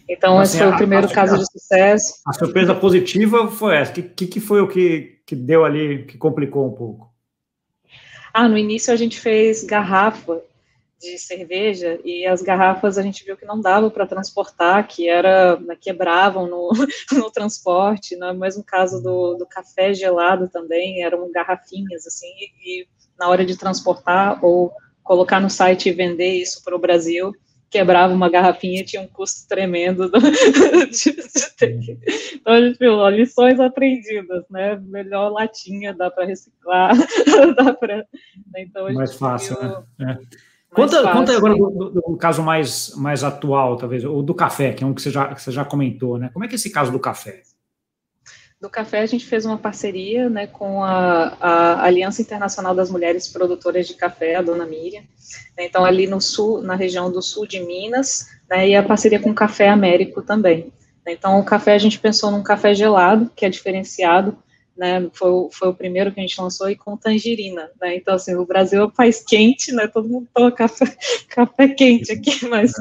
[0.08, 2.22] Então, assim, esse foi a, o primeiro a, caso a, de sucesso.
[2.28, 3.92] A surpresa positiva foi essa.
[3.92, 7.12] O que, que, que foi o que, que deu ali, que complicou um pouco?
[8.34, 10.42] Ah, no início a gente fez garrafa
[11.02, 15.60] de cerveja e as garrafas a gente viu que não dava para transportar, que era
[15.60, 16.70] né, quebravam no,
[17.12, 22.88] no transporte, no mesmo caso do, do café gelado também, eram garrafinhas assim, e, e
[23.20, 24.72] na hora de transportar ou
[25.04, 27.34] colocar no site e vender isso para o Brasil,
[27.70, 31.80] quebrava uma garrafinha tinha um custo tremendo do, de, de ter.
[32.34, 34.76] então a gente viu ó, lições aprendidas, né?
[34.84, 36.94] Melhor latinha dá para reciclar,
[37.56, 38.04] dá para né?
[38.58, 40.20] então mais fácil, viu, né?
[40.20, 40.51] É.
[40.74, 44.84] Conta, conta agora do, do, do, caso mais, mais atual, talvez, o do café, que
[44.84, 46.30] é um que você, já, que você já comentou, né?
[46.32, 47.42] Como é que é esse caso do café?
[48.60, 53.28] Do café, a gente fez uma parceria né, com a, a Aliança Internacional das Mulheres
[53.28, 55.02] Produtoras de Café, a Dona Miriam.
[55.58, 59.32] Então, ali no sul, na região do sul de Minas, né, e a parceria com
[59.32, 60.72] o Café Américo também.
[61.08, 64.38] Então, o café, a gente pensou num café gelado, que é diferenciado,
[64.76, 68.34] né, foi, foi o primeiro que a gente lançou, e com tangerina, né, então, assim,
[68.36, 70.86] o Brasil é um país quente, né, todo mundo toma café,
[71.30, 72.74] café quente aqui, mas,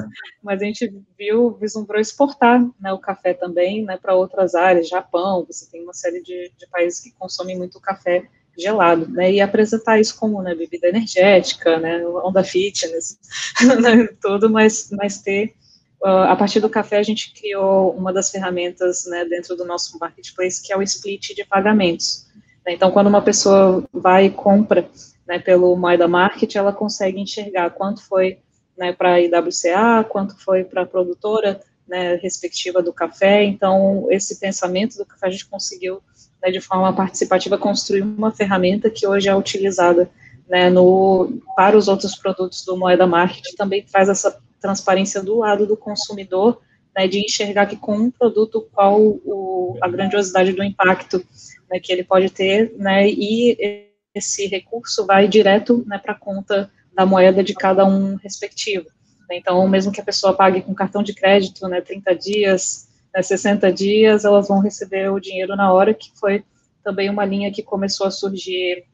[0.42, 5.44] mas a gente viu, vislumbrou exportar, né, o café também, né, para outras áreas, Japão,
[5.46, 8.24] você tem uma série de, de países que consomem muito café
[8.56, 13.18] gelado, né, e apresentar isso como, né, bebida energética, né, onda fitness,
[13.80, 15.54] né, tudo, mas, mas ter
[16.02, 20.62] a partir do café, a gente criou uma das ferramentas né, dentro do nosso marketplace,
[20.62, 22.26] que é o split de pagamentos.
[22.66, 24.88] Então, quando uma pessoa vai e compra
[25.26, 28.38] né, pelo Moeda Market, ela consegue enxergar quanto foi
[28.78, 33.44] né, para a IWCA, quanto foi para a produtora né, respectiva do café.
[33.44, 36.00] Então, esse pensamento do café a gente conseguiu,
[36.42, 40.08] né, de forma participativa, construir uma ferramenta que hoje é utilizada
[40.48, 45.66] né, no, para os outros produtos do Moeda Market, também faz essa transparência do lado
[45.66, 46.60] do consumidor,
[46.96, 51.24] né, de enxergar que com um produto qual o, a grandiosidade do impacto
[51.70, 56.70] né, que ele pode ter, né, e esse recurso vai direto né, para a conta
[56.92, 58.86] da moeda de cada um respectivo.
[59.30, 63.72] Então, mesmo que a pessoa pague com cartão de crédito, né, 30 dias, né, 60
[63.72, 66.44] dias, elas vão receber o dinheiro na hora, que foi
[66.82, 68.84] também uma linha que começou a surgir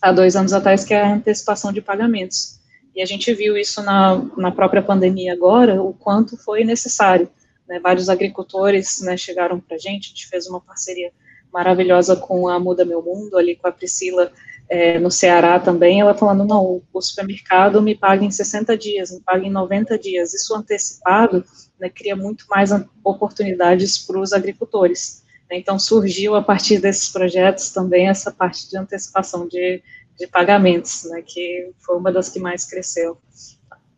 [0.00, 2.58] há dois anos atrás, que é a antecipação de pagamentos.
[2.94, 7.28] E a gente viu isso na, na própria pandemia agora, o quanto foi necessário.
[7.68, 11.10] Né, vários agricultores né, chegaram para a gente, a gente fez uma parceria
[11.52, 14.30] maravilhosa com a Muda Meu Mundo, ali com a Priscila,
[14.68, 19.20] é, no Ceará também, ela falando, não, o supermercado me paga em 60 dias, me
[19.20, 20.32] paga em 90 dias.
[20.32, 21.44] Isso antecipado
[21.78, 22.70] né, cria muito mais
[23.02, 25.22] oportunidades para os agricultores.
[25.50, 29.82] Então, surgiu a partir desses projetos também essa parte de antecipação de,
[30.18, 33.18] de pagamentos, né, que foi uma das que mais cresceu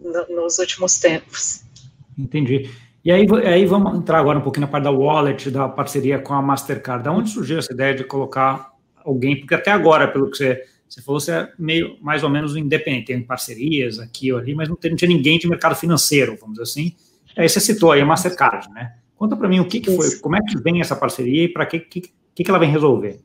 [0.00, 1.62] no, nos últimos tempos.
[2.18, 2.70] Entendi.
[3.04, 6.34] E aí, aí vamos entrar agora um pouquinho na parte da wallet, da parceria com
[6.34, 7.04] a Mastercard.
[7.04, 8.72] Da onde surgiu essa ideia de colocar
[9.04, 12.56] alguém, porque até agora, pelo que você, você falou, você é meio mais ou menos
[12.56, 16.36] independente, tem parcerias aqui ou ali, mas não, tem, não tinha ninguém de mercado financeiro,
[16.40, 16.96] vamos dizer assim.
[17.36, 18.94] Aí você citou aí a Mastercard, né?
[19.16, 21.64] Conta para mim o que, que foi, como é que vem essa parceria e para
[21.64, 22.02] que, que,
[22.34, 23.20] que ela vem resolver?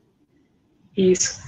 [0.96, 1.40] Isso.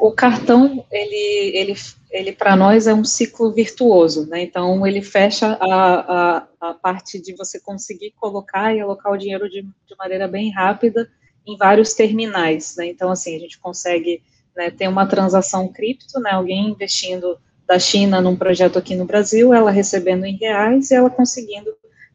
[0.00, 1.74] O cartão, ele, ele,
[2.10, 4.42] ele para nós é um ciclo virtuoso, né?
[4.42, 9.48] Então, ele fecha a, a, a parte de você conseguir colocar e alocar o dinheiro
[9.50, 11.06] de, de maneira bem rápida
[11.46, 12.86] em vários terminais, né?
[12.86, 14.22] Então, assim, a gente consegue
[14.56, 16.30] né, ter uma transação cripto, né?
[16.30, 21.10] Alguém investindo da China num projeto aqui no Brasil, ela recebendo em reais e ela
[21.10, 21.70] conseguindo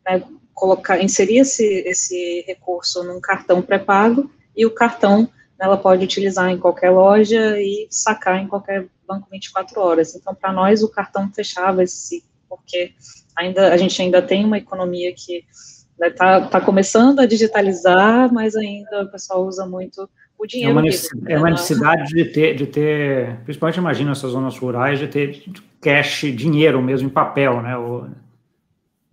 [0.06, 0.24] né,
[0.56, 6.58] colocar, inserir esse, esse recurso num cartão pré-pago e o cartão ela pode utilizar em
[6.58, 10.16] qualquer loja e sacar em qualquer banco 24 horas.
[10.16, 12.94] Então, para nós, o cartão fechava esse ciclo, porque
[13.36, 15.46] ainda, a gente ainda tem uma economia que
[16.02, 20.72] Está né, tá começando a digitalizar, mas ainda o pessoal usa muito o dinheiro.
[20.72, 25.00] É uma, necessidade, é uma necessidade de ter, de ter, principalmente imagina essas zonas rurais,
[25.00, 25.42] de ter
[25.80, 27.78] cash, dinheiro mesmo em papel, né?
[27.78, 28.10] O...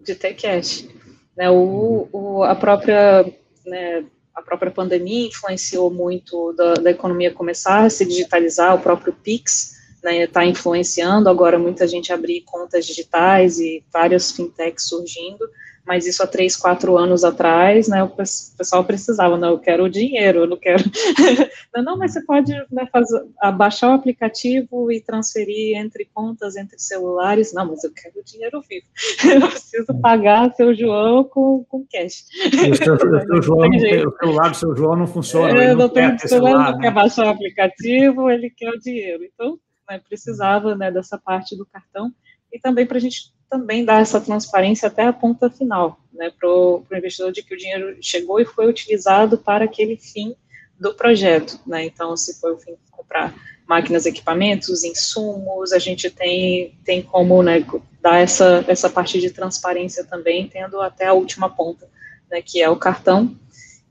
[0.00, 0.88] De ter cash.
[1.36, 3.24] Né, o, o, a própria
[3.64, 9.12] né, a própria pandemia influenciou muito da, da, economia começar a se digitalizar, o próprio
[9.12, 15.48] Pix está né, tá influenciando agora muita gente abrir contas digitais e várias fintechs surgindo,
[15.86, 19.90] mas isso há três, quatro anos atrás, né, o pessoal precisava, não, eu quero o
[19.90, 20.82] dinheiro, eu não quero,
[21.74, 26.78] não, não, mas você pode né, fazer, abaixar o aplicativo e transferir entre contas, entre
[26.78, 28.86] celulares, não, mas eu quero o dinheiro vivo,
[29.44, 32.26] eu preciso pagar seu João com, com cash.
[32.70, 36.16] o, seu, o, seu João, o celular do seu João não funciona, ele não, tem
[36.18, 39.58] celular, não quer baixar o aplicativo, ele quer o dinheiro, então,
[39.90, 42.12] né, precisava, né, dessa parte do cartão,
[42.52, 46.48] e também para a gente também dar essa transparência até a ponta final, né, para
[46.48, 50.34] o investidor de que o dinheiro chegou e foi utilizado para aquele fim
[50.78, 53.34] do projeto, né, então se foi o fim de comprar
[53.66, 57.64] máquinas, equipamentos, insumos, a gente tem, tem como, né,
[58.00, 61.88] dar essa, essa parte de transparência também, tendo até a última ponta,
[62.30, 63.36] né, que é o cartão,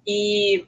[0.05, 0.65] e,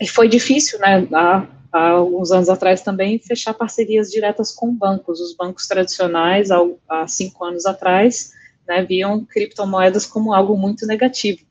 [0.00, 5.20] e foi difícil, né, a, há alguns anos atrás também, fechar parcerias diretas com bancos.
[5.20, 8.32] Os bancos tradicionais, há, cinco anos atrás,
[8.66, 11.44] né, viam criptomoedas como algo muito negativo.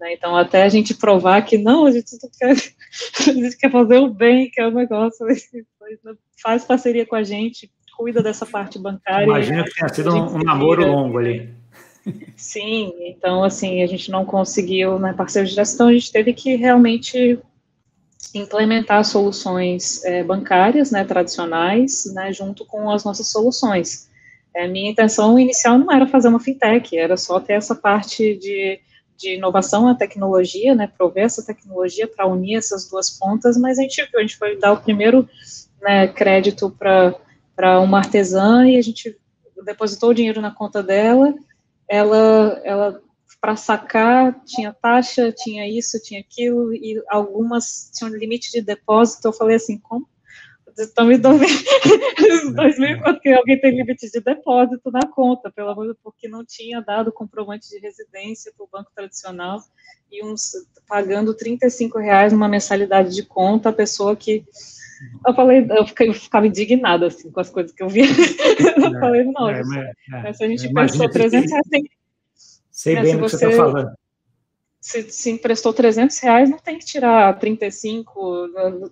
[0.00, 2.50] Né, então, até a gente provar que não, a gente, quer,
[3.28, 5.26] a gente quer fazer o bem, que é o negócio,
[6.42, 9.24] faz parceria com a gente, cuida dessa parte bancária.
[9.24, 11.50] Imagina que tenha sido um, um namoro longo ali.
[12.34, 16.56] Sim, então, assim, a gente não conseguiu, né, parceiro de gestão, a gente teve que
[16.56, 17.38] realmente
[18.34, 24.08] implementar soluções é, bancárias, né, tradicionais, né, junto com as nossas soluções.
[24.54, 28.80] É, minha intenção inicial não era fazer uma fintech, era só ter essa parte de,
[29.16, 33.82] de inovação na tecnologia, né, prover essa tecnologia para unir essas duas pontas, mas a
[33.82, 35.28] gente, a gente foi dar o primeiro
[35.80, 39.16] né, crédito para uma artesã e a gente
[39.64, 41.34] depositou o dinheiro na conta dela,
[41.88, 43.02] ela, ela
[43.40, 49.28] para sacar tinha taxa, tinha isso, tinha aquilo, e algumas tinham limite de depósito.
[49.28, 50.06] Eu falei assim, como?
[50.78, 51.40] Estão me dando
[52.54, 56.80] 2000 porque alguém tem limite de depósito na conta, pelo amor de porque não tinha
[56.80, 59.60] dado comprovante de residência para o banco tradicional
[60.10, 60.52] e uns
[60.88, 64.44] pagando 35 reais numa mensalidade de conta, a pessoa que
[65.26, 68.04] eu falei, eu, fiquei, eu ficava indignada, assim, com as coisas que eu via.
[68.76, 69.62] eu é, falei, não, é,
[70.24, 71.84] é, se a gente prestou 300 reais, tem...
[72.80, 73.92] Sei né, bem o que você está falando.
[74.80, 78.48] Se, se emprestou 300 reais, não tem que tirar 35,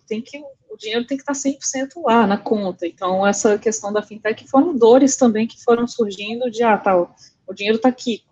[0.06, 2.86] tem que, o dinheiro tem que estar 100% lá na conta.
[2.86, 7.54] Então, essa questão da fintech foram dores também que foram surgindo de, ah, tá, o,
[7.54, 8.22] dinheiro está aqui,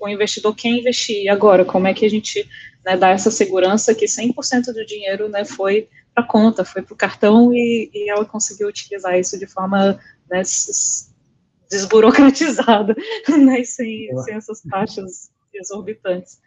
[0.00, 2.48] o investidor quer investir, e agora, como é que a gente
[2.84, 6.94] né, dá essa segurança que 100% do dinheiro né, foi para a conta, foi para
[6.94, 9.98] o cartão e, e, ela conseguiu utilizar isso de forma
[10.30, 10.42] né,
[11.70, 12.94] desburocratizada,
[13.28, 16.40] né, sem, sem essas taxas exorbitantes.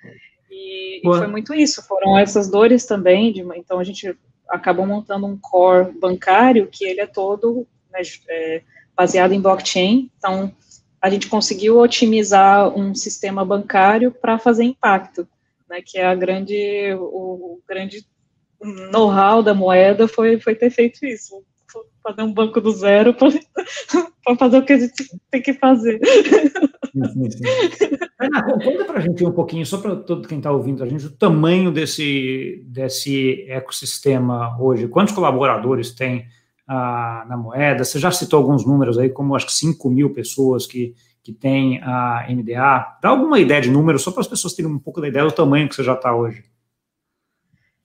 [0.50, 4.18] E, e, foi muito isso, foram essas dores também, de, então a gente
[4.50, 8.62] acabou montando um core bancário que ele é todo né, é,
[8.96, 10.54] baseado em blockchain, então
[11.02, 15.28] a gente conseguiu otimizar um sistema bancário para fazer impacto,
[15.70, 18.06] né, que é a grande, o, o grande
[18.92, 21.44] know-how da moeda foi, foi ter feito isso,
[22.04, 23.30] fazer um banco do zero para
[24.38, 26.00] fazer o que a gente tem que fazer.
[26.94, 27.44] Sim, sim.
[28.20, 31.06] Ana, conta para a gente um pouquinho, só para todo quem está ouvindo a gente,
[31.06, 34.88] o tamanho desse, desse ecossistema hoje.
[34.88, 36.26] Quantos colaboradores tem
[36.68, 37.84] ah, na moeda?
[37.84, 41.80] Você já citou alguns números aí, como acho que 5 mil pessoas que, que tem
[41.84, 42.98] a MDA.
[43.02, 45.32] Dá alguma ideia de número, só para as pessoas terem um pouco da ideia do
[45.32, 46.44] tamanho que você já está hoje.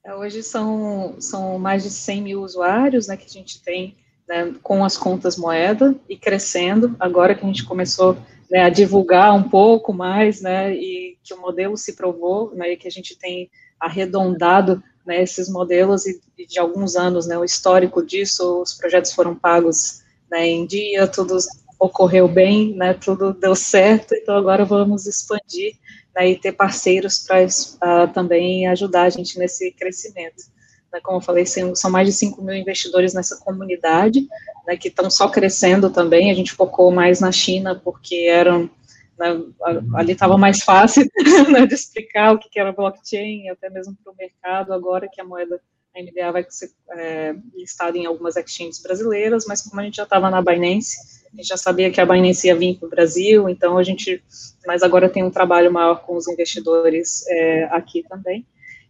[0.05, 3.97] É, hoje são, são mais de 100 mil usuários né, que a gente tem
[4.29, 6.97] né, com as contas moeda e crescendo.
[6.99, 8.17] Agora que a gente começou
[8.51, 12.77] né, a divulgar um pouco mais, né, e que o modelo se provou, né, e
[12.77, 17.45] que a gente tem arredondado né, esses modelos e, e, de alguns anos, né, o
[17.45, 21.37] histórico disso, os projetos foram pagos né, em dia, tudo
[21.79, 25.77] ocorreu bem, né, tudo deu certo, então agora vamos expandir
[26.15, 30.45] né, e ter parceiros para uh, também ajudar a gente nesse crescimento.
[30.93, 34.27] Né, como eu falei, são mais de 5 mil investidores nessa comunidade,
[34.67, 38.71] né, que estão só crescendo também, a gente focou mais na China, porque eram,
[39.19, 39.43] né,
[39.95, 41.07] ali estava mais fácil
[41.51, 45.25] né, de explicar o que era blockchain, até mesmo para o mercado, agora que a
[45.25, 45.61] moeda
[45.95, 50.05] a MDA vai ser é, listada em algumas exchanges brasileiras, mas como a gente já
[50.05, 53.49] estava na Binance, a gente já sabia que a Binance ia vir para o Brasil,
[53.49, 54.23] então a gente,
[54.67, 58.47] mas agora tem um trabalho maior com os investidores é, aqui também.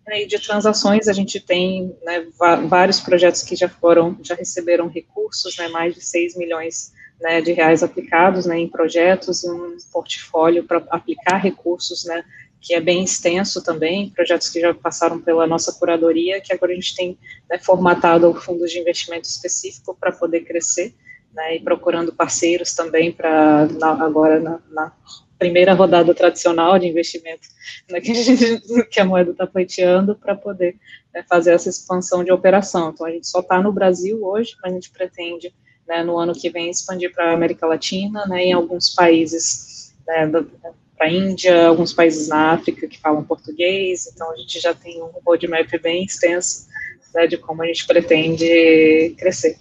[0.09, 2.27] E de transações, a gente tem né,
[2.67, 7.53] vários projetos que já foram, já receberam recursos, né, mais de 6 milhões né, de
[7.53, 12.25] reais aplicados né, em projetos, um portfólio para aplicar recursos, né,
[12.61, 16.75] que é bem extenso também, projetos que já passaram pela nossa curadoria, que agora a
[16.75, 17.17] gente tem
[17.49, 20.93] né, formatado o fundo de investimento específico para poder crescer
[21.33, 23.69] né, e procurando parceiros também para
[24.01, 24.93] agora na, na,
[25.39, 27.49] primeira rodada tradicional de investimento
[27.91, 30.77] né, que, a gente, que, a moeda está pleiteando para poder
[31.13, 32.91] né, fazer essa expansão de operação.
[32.91, 35.53] Então, a gente só está no Brasil hoje, mas a gente pretende,
[35.89, 40.31] né, no ano que vem, expandir para a América Latina, né, em alguns países, né,
[40.97, 45.03] para a Índia, alguns países na África que falam português, então a gente já tem
[45.03, 46.69] um roadmap bem extenso
[47.29, 49.59] de como a gente pretende crescer.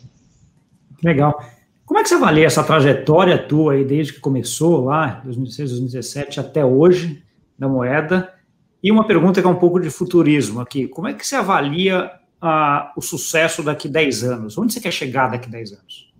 [1.03, 1.43] Legal.
[1.86, 6.39] Como é que você avalia essa trajetória tua aí, desde que começou lá, 2016, 2017,
[6.39, 7.24] até hoje,
[7.58, 8.34] da moeda?
[8.82, 10.88] E uma pergunta que é um pouco de futurismo aqui.
[10.88, 14.58] Como é que você avalia ah, o sucesso daqui 10 anos?
[14.58, 16.12] Onde você quer chegar daqui 10 anos?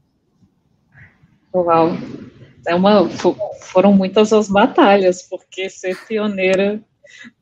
[1.54, 1.92] Uau!
[2.68, 3.10] É uma,
[3.62, 6.80] foram muitas as batalhas, porque ser pioneira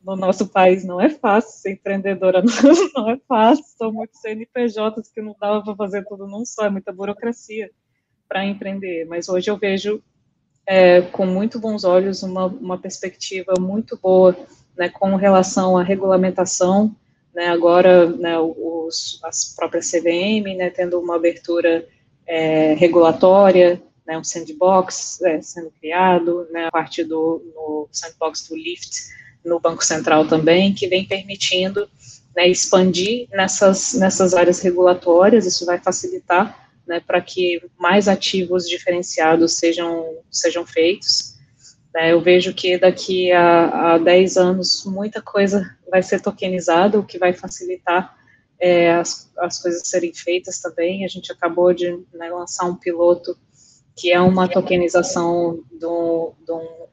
[0.04, 5.10] no nosso país não é fácil, ser empreendedora não, não é fácil, são muitos CNPJs
[5.14, 7.70] que não dava para fazer tudo num só, é muita burocracia
[8.30, 10.02] para empreender, mas hoje eu vejo
[10.68, 14.38] é, com muito bons olhos uma, uma perspectiva muito boa
[14.78, 16.96] né, com relação à regulamentação,
[17.34, 21.88] né, agora né, os, as próprias CVM né, tendo uma abertura
[22.28, 28.56] é, regulatória, né, um sandbox é, sendo criado, né, a parte do no sandbox do
[28.56, 29.10] LIFT
[29.44, 31.90] no Banco Central também, que vem permitindo
[32.36, 39.54] né, expandir nessas, nessas áreas regulatórias, isso vai facilitar né, para que mais ativos diferenciados
[39.54, 41.36] sejam, sejam feitos.
[41.94, 47.06] Né, eu vejo que daqui a, a 10 anos muita coisa vai ser tokenizada, o
[47.06, 48.18] que vai facilitar
[48.60, 51.06] é, as, as coisas serem feitas também.
[51.06, 53.38] A gente acabou de né, lançar um piloto
[53.96, 56.34] que é uma tokenização de um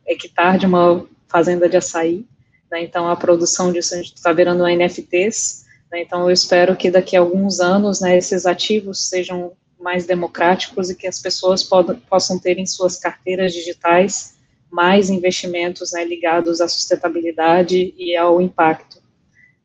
[0.07, 2.27] hectare de uma fazenda de açaí.
[2.71, 5.65] Né, então, a produção disso a gente está virando NFTs.
[5.91, 9.53] Né, então, eu espero que daqui a alguns anos né, esses ativos sejam
[9.87, 14.35] mais democráticos e que as pessoas possam ter em suas carteiras digitais
[14.69, 19.01] mais investimentos né, ligados à sustentabilidade e ao impacto.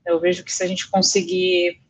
[0.05, 1.81] Eu vejo que se a gente conseguir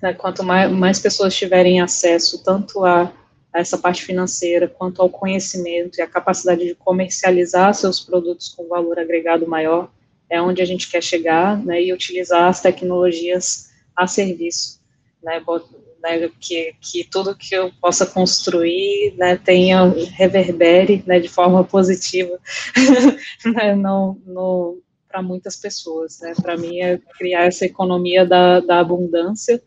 [0.00, 3.12] né, quanto mais, mais pessoas tiverem acesso tanto a,
[3.52, 8.66] a essa parte financeira, quanto ao conhecimento e a capacidade de comercializar seus produtos com
[8.66, 9.92] valor agregado maior,
[10.30, 14.80] é onde a gente quer chegar, né, e utilizar as tecnologias a serviço,
[15.22, 15.38] né,
[16.02, 22.38] né, que, que tudo que eu possa construir né, tenha reverbere né, de forma positiva
[23.46, 26.18] né, no, para muitas pessoas.
[26.20, 29.62] Né, para mim é criar essa economia da, da abundância,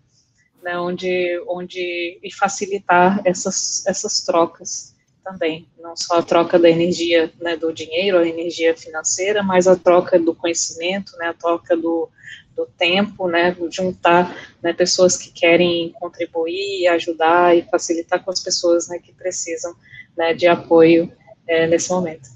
[0.61, 7.33] né, onde, onde e facilitar essas, essas trocas também, não só a troca da energia,
[7.39, 12.09] né, do dinheiro, a energia financeira, mas a troca do conhecimento, né, a troca do,
[12.55, 18.87] do tempo, né, juntar né, pessoas que querem contribuir, ajudar e facilitar com as pessoas
[18.87, 19.75] né, que precisam
[20.17, 21.11] né, de apoio
[21.47, 22.35] é, nesse momento.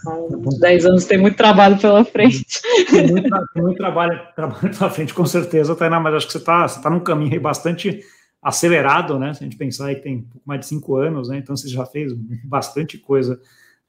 [0.00, 0.28] Então,
[0.58, 2.44] 10 anos tem muito trabalho pela frente.
[2.90, 6.38] Tem muito, tem muito trabalho, trabalho pela frente, com certeza, Tainá, mas acho que você
[6.38, 8.00] está você tá num caminho bastante
[8.42, 9.34] acelerado, né?
[9.34, 11.38] Se a gente pensar aí que tem pouco mais de cinco anos, né?
[11.38, 12.12] Então você já fez
[12.44, 13.38] bastante coisa,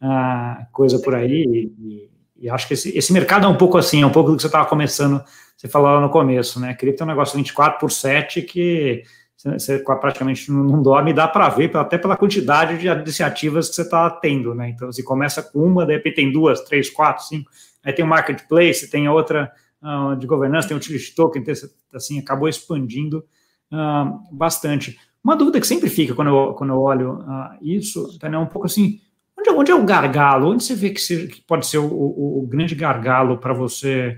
[0.02, 2.10] uh, coisa por aí, e,
[2.42, 4.42] e, acho que esse, esse mercado é um pouco assim, é um pouco do que
[4.42, 5.24] você estava começando,
[5.56, 6.74] você falou lá no começo, né?
[6.74, 9.04] Cripto é um negócio 24 por 7 que
[9.38, 14.10] você praticamente não dorme dá para ver até pela quantidade de iniciativas que você está
[14.10, 14.70] tendo, né?
[14.70, 17.50] Então, você começa com uma, de repente tem duas, três, quatro, cinco,
[17.84, 21.56] aí tem o marketplace, tem outra uh, de governança, tem o utility token, tem,
[21.94, 23.24] assim, acabou expandindo
[23.72, 24.98] uh, bastante.
[25.24, 28.46] Uma dúvida que sempre fica quando eu, quando eu olho uh, isso, tá, né, um
[28.46, 29.00] pouco assim,
[29.42, 30.52] onde, onde, é o gargalo?
[30.52, 34.18] Onde você vê que, seja, que pode ser o, o, o grande gargalo para você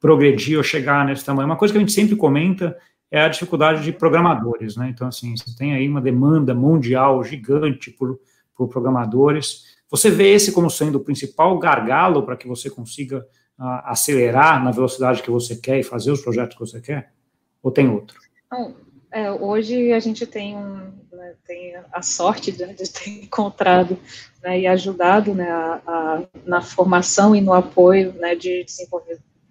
[0.00, 1.46] progredir ou chegar nesse tamanho?
[1.46, 2.76] Uma coisa que a gente sempre comenta
[3.10, 4.88] é a dificuldade de programadores, né?
[4.88, 8.20] Então, assim, você tem aí uma demanda mundial gigante por,
[8.54, 9.76] por programadores.
[9.90, 13.18] Você vê esse como sendo o principal gargalo para que você consiga
[13.58, 17.12] uh, acelerar na velocidade que você quer e fazer os projetos que você quer?
[17.60, 18.16] Ou tem outro?
[18.50, 18.76] Não,
[19.10, 20.92] é, hoje a gente tem, um,
[21.30, 23.98] né, tem a sorte de, de ter encontrado
[24.42, 28.64] né, e ajudado né, a, a, na formação e no apoio né, de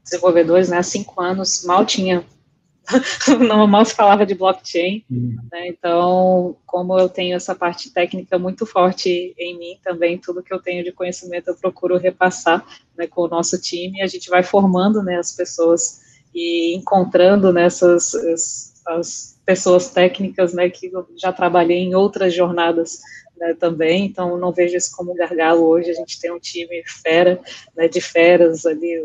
[0.03, 0.69] desenvolvedores.
[0.69, 2.25] Né, há cinco anos mal tinha
[3.47, 5.37] não mal se falava de blockchain, uhum.
[5.51, 10.51] né, então, como eu tenho essa parte técnica muito forte em mim também, tudo que
[10.51, 12.65] eu tenho de conhecimento eu procuro repassar
[12.97, 16.01] né, com o nosso time, e a gente vai formando né, as pessoas
[16.33, 18.33] e encontrando nessas né,
[18.85, 22.99] as, as pessoas técnicas né, que eu já trabalhei em outras jornadas
[23.37, 25.65] né, também, então não vejo isso como gargalo.
[25.65, 27.39] Hoje, a gente tem um time fera,
[27.75, 29.01] né, de feras ali,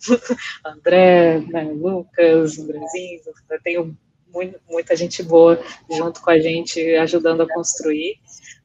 [0.64, 3.20] André, né, Lucas, Andrezinho,
[3.62, 3.96] tenho
[4.32, 5.60] muito, muita gente boa
[5.90, 8.18] junto com a gente, ajudando a construir,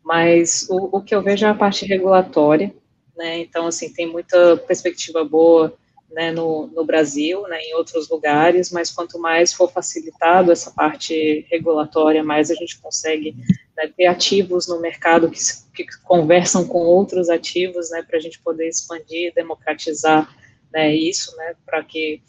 [0.04, 2.74] mas o, o que eu vejo é a parte regulatória,
[3.18, 5.74] né, então, assim, tem muita perspectiva boa,
[6.12, 11.46] né, no, no, Brasil, né, em outros lugares, mas quanto mais for facilitado essa parte
[11.50, 13.36] regulatória, mais a gente consegue
[13.76, 15.40] né, ter ativos no mercado que,
[15.74, 20.34] que conversam com outros ativos, né, para a gente poder expandir, democratizar
[20.72, 22.22] né, isso, né, para que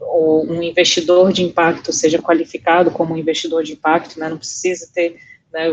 [0.00, 5.20] um investidor de impacto seja qualificado como um investidor de impacto, né, não precisa ter
[5.52, 5.70] né,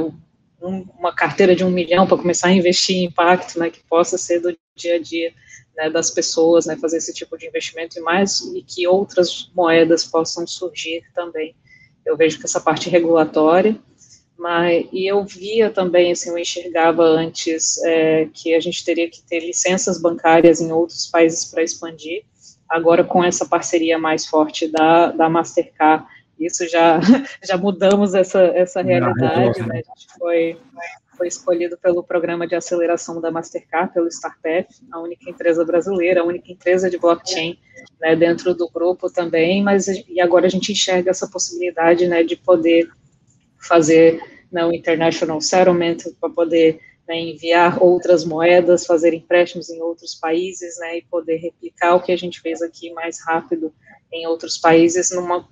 [0.61, 4.17] um, uma carteira de um milhão para começar a investir em impacto, né, que possa
[4.17, 5.33] ser do dia a dia
[5.77, 10.03] né, das pessoas, né, fazer esse tipo de investimento e mais, e que outras moedas
[10.03, 11.55] possam surgir também.
[12.03, 13.77] Eu vejo que essa parte regulatória,
[14.37, 19.21] mas, e eu via também, assim, eu enxergava antes é, que a gente teria que
[19.21, 22.23] ter licenças bancárias em outros países para expandir,
[22.69, 26.05] agora com essa parceria mais forte da, da Mastercard,
[26.39, 26.99] isso já,
[27.43, 30.57] já mudamos essa, essa realidade, né, a gente foi,
[31.17, 36.23] foi escolhido pelo programa de aceleração da Mastercard, pelo StarPath, a única empresa brasileira, a
[36.23, 37.57] única empresa de blockchain,
[37.99, 42.35] né, dentro do grupo também, mas, e agora a gente enxerga essa possibilidade, né, de
[42.35, 42.89] poder
[43.59, 50.13] fazer né, o international settlement para poder né, enviar outras moedas, fazer empréstimos em outros
[50.13, 53.73] países, né, e poder replicar o que a gente fez aqui mais rápido
[54.11, 55.47] em outros países, numa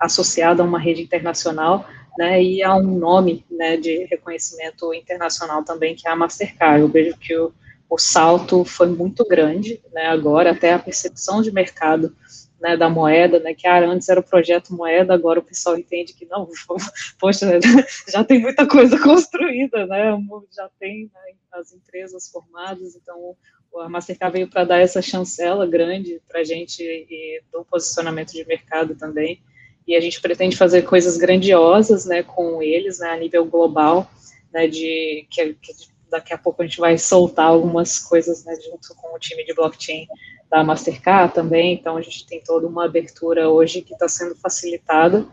[0.00, 1.86] associada a uma rede internacional,
[2.18, 6.80] né, e a um nome, né, de reconhecimento internacional também, que é a Mastercard.
[6.80, 7.52] Eu vejo que o,
[7.88, 12.14] o salto foi muito grande, né, agora até a percepção de mercado
[12.60, 16.14] né, da moeda, né, que ah, antes era o projeto moeda, agora o pessoal entende
[16.14, 16.48] que não,
[17.18, 17.58] poxa,
[18.08, 20.16] já tem muita coisa construída, né,
[20.54, 23.36] já tem né, as empresas formadas, então
[23.80, 28.44] a Mastercard veio para dar essa chancela grande para a gente e do posicionamento de
[28.46, 29.42] mercado também,
[29.86, 34.10] e a gente pretende fazer coisas grandiosas, né, com eles, né, a nível global,
[34.52, 35.72] né, de que, que
[36.10, 39.54] daqui a pouco a gente vai soltar algumas coisas, né, junto com o time de
[39.54, 40.06] blockchain
[40.50, 45.26] da Mastercard também, então a gente tem toda uma abertura hoje que está sendo facilitada,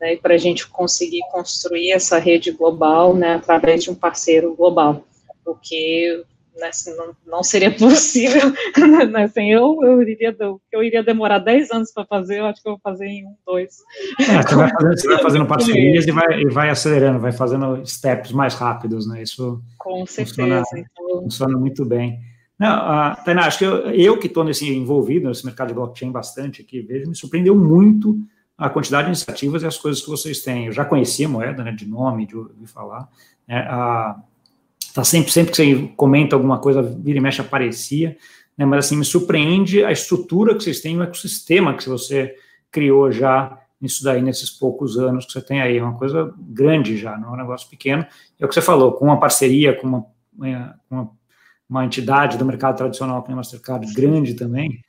[0.00, 5.06] né, para a gente conseguir construir essa rede global, né, através de um parceiro global,
[5.44, 6.24] o que
[6.56, 8.52] né, não, não, seria possível,
[9.10, 10.36] né, assim, eu, eu, iria,
[10.72, 13.34] eu iria demorar 10 anos para fazer, eu acho que eu vou fazer em um,
[13.46, 13.78] dois.
[14.20, 17.84] É, você, vai fazendo, você vai fazendo parcerias e vai, e vai acelerando, vai fazendo
[17.86, 20.36] steps mais rápidos, né, isso Com certeza.
[20.36, 21.22] Funciona, então...
[21.22, 22.18] funciona muito bem.
[22.58, 26.10] Não, uh, Tainá, acho que eu, eu que estou nesse envolvido nesse mercado de blockchain
[26.10, 28.18] bastante aqui, vejo, me surpreendeu muito
[28.56, 30.66] a quantidade de iniciativas e as coisas que vocês têm.
[30.66, 33.08] Eu já conhecia a moeda, né, de nome, de ouvir falar.
[33.46, 34.16] Né, a,
[34.96, 38.16] tá sempre, sempre que você comenta alguma coisa, vira e mexe aparecia,
[38.56, 42.34] né, mas assim, me surpreende a estrutura que vocês têm, o ecossistema que você
[42.70, 45.76] criou já nisso daí, nesses poucos anos que você tem aí.
[45.76, 48.06] É uma coisa grande já, não é um negócio pequeno.
[48.40, 50.06] É o que você falou, com uma parceria, com uma,
[50.42, 51.10] é, uma,
[51.68, 54.80] uma entidade do mercado tradicional, que é a Mastercard, grande também,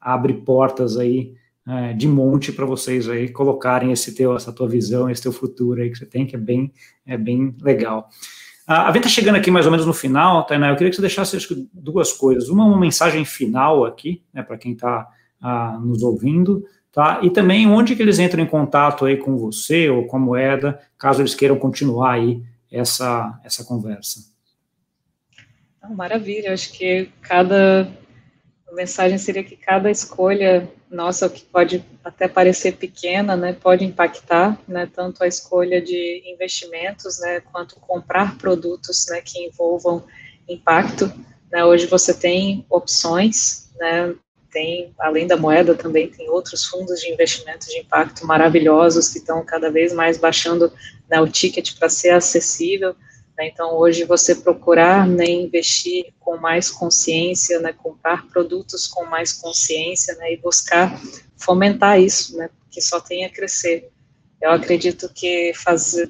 [0.00, 1.34] abre portas aí
[1.68, 5.82] é, de monte para vocês aí colocarem esse teu, essa tua visão, esse teu futuro
[5.82, 6.72] aí que você tem, que é bem,
[7.04, 8.08] é bem legal.
[8.70, 11.02] A gente está chegando aqui mais ou menos no final, Tainá, eu queria que você
[11.02, 11.36] deixasse
[11.72, 12.48] duas coisas.
[12.48, 15.08] Uma, uma mensagem final aqui, né, para quem está
[15.42, 17.18] ah, nos ouvindo, tá?
[17.20, 20.80] E também onde que eles entram em contato aí com você ou com a moeda,
[20.96, 24.20] caso eles queiram continuar aí essa, essa conversa.
[25.90, 27.90] Maravilha, acho que cada
[28.72, 34.88] mensagem seria que cada escolha nossa, que pode até parecer pequena, né, pode impactar, né,
[34.92, 40.04] tanto a escolha de investimentos, né, quanto comprar produtos, né, que envolvam
[40.48, 41.12] impacto.
[41.50, 44.14] Né, hoje você tem opções, né,
[44.50, 49.44] tem, além da moeda, também tem outros fundos de investimento de impacto maravilhosos que estão
[49.44, 50.72] cada vez mais baixando
[51.08, 52.96] né, o ticket para ser acessível.
[53.40, 53.48] Né?
[53.48, 60.14] Então, hoje, você procurar né, investir com mais consciência, né, comprar produtos com mais consciência
[60.16, 61.00] né, e buscar
[61.38, 63.90] fomentar isso, né, que só tem a crescer.
[64.42, 65.52] Eu acredito que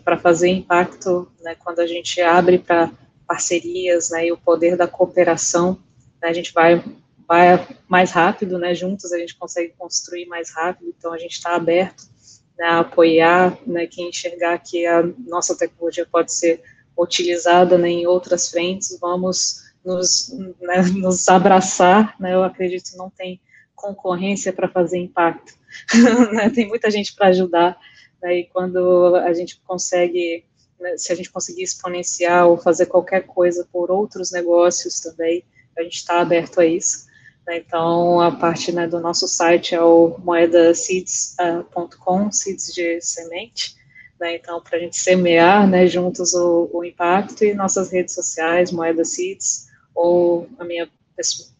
[0.04, 2.90] para fazer impacto, né, quando a gente abre para
[3.28, 5.78] parcerias né, e o poder da cooperação,
[6.20, 6.82] né, a gente vai,
[7.28, 11.54] vai mais rápido, né, juntos a gente consegue construir mais rápido, então a gente está
[11.54, 12.02] aberto
[12.58, 16.60] né, a apoiar, né, que enxergar que a nossa tecnologia pode ser
[17.02, 23.10] utilizada né, em outras frentes, vamos nos, né, nos abraçar, né, eu acredito que não
[23.10, 23.40] tem
[23.74, 25.54] concorrência para fazer impacto,
[26.32, 27.78] né, tem muita gente para ajudar,
[28.22, 30.44] né, e quando a gente consegue,
[30.78, 35.42] né, se a gente conseguir exponenciar ou fazer qualquer coisa por outros negócios também,
[35.78, 37.08] a gente está aberto a isso,
[37.48, 43.79] então a parte né, do nosso site é o moedaseeds.com, seeds de semente,
[44.20, 48.70] né, então, para a gente semear né, juntos o, o, impacto e nossas redes sociais,
[48.70, 50.86] Moeda Seeds, ou a minha,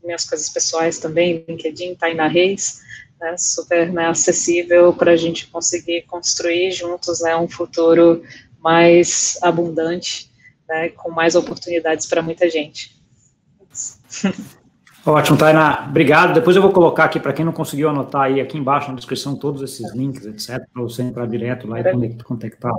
[0.05, 2.83] minhas coisas pessoais também, LinkedIn, Taina Reis,
[3.19, 8.23] né, super né, acessível para a gente conseguir construir juntos né, um futuro
[8.59, 10.31] mais abundante,
[10.69, 13.01] né, com mais oportunidades para muita gente.
[15.05, 15.87] Ótimo, Tainá.
[15.89, 16.35] Obrigado.
[16.35, 19.35] Depois eu vou colocar aqui, para quem não conseguiu anotar aí, aqui embaixo na descrição,
[19.35, 22.73] todos esses links, etc., para você entrar direto lá e contactar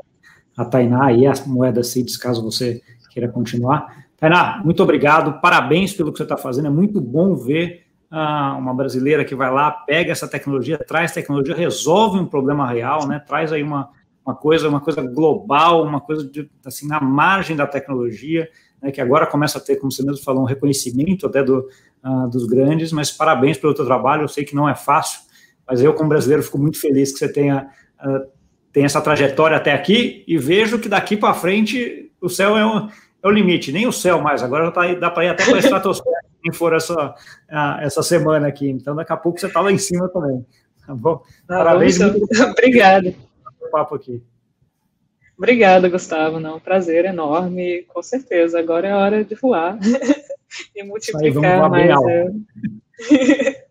[0.56, 4.06] a Tainá e a Moeda Seeds, caso você queira continuar.
[4.18, 5.42] Tainá, muito obrigado.
[5.42, 6.68] Parabéns pelo que você está fazendo.
[6.68, 11.56] É muito bom ver ah, uma brasileira que vai lá, pega essa tecnologia, traz tecnologia,
[11.56, 13.20] resolve um problema real, né?
[13.20, 13.90] Traz aí uma,
[14.24, 18.48] uma coisa, uma coisa global, uma coisa de, assim, na margem da tecnologia,
[18.82, 21.70] né, que agora começa a ter, como você mesmo falou, um reconhecimento até do,
[22.04, 25.22] uh, dos grandes, mas parabéns pelo teu trabalho, eu sei que não é fácil,
[25.68, 27.70] mas eu, como brasileiro, fico muito feliz que você tenha,
[28.04, 28.28] uh,
[28.74, 32.90] tenha essa trajetória até aqui e vejo que daqui para frente o céu é o,
[33.24, 35.60] é o limite, nem o céu mais, agora tá, dá para ir até para a
[35.60, 39.72] estratosfera, quem for essa, uh, essa semana aqui, então daqui a pouco você está lá
[39.72, 40.46] em cima também,
[40.86, 41.22] tá bom?
[41.48, 42.00] Ah, parabéns.
[42.00, 42.26] Muito...
[42.52, 43.14] Obrigado.
[43.72, 44.22] Papo aqui.
[45.42, 46.40] Obrigada, Gustavo.
[46.40, 48.60] Não, prazer enorme, com certeza.
[48.60, 49.76] Agora é hora de voar
[50.76, 51.90] e multiplicar mais.
[52.08, 52.32] É.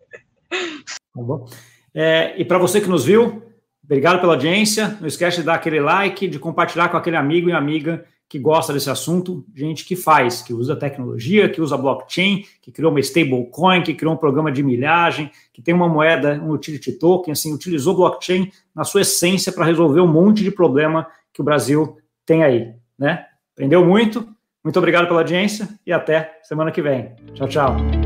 [0.51, 1.47] tá bom?
[1.95, 3.41] É, e para você que nos viu,
[3.81, 4.97] obrigado pela audiência.
[4.99, 8.73] Não esquece de dar aquele like, de compartilhar com aquele amigo e amiga que gosta
[8.73, 13.81] desse assunto, gente que faz, que usa tecnologia, que usa blockchain, que criou uma stablecoin,
[13.81, 17.95] que criou um programa de milhagem, que tem uma moeda, um utility token, assim, utilizou
[17.95, 22.73] blockchain na sua essência para resolver um monte de problema que o Brasil tem aí,
[22.97, 23.25] né?
[23.53, 24.27] Aprendeu muito?
[24.63, 27.15] Muito obrigado pela audiência e até semana que vem.
[27.33, 28.00] Tchau, tchau.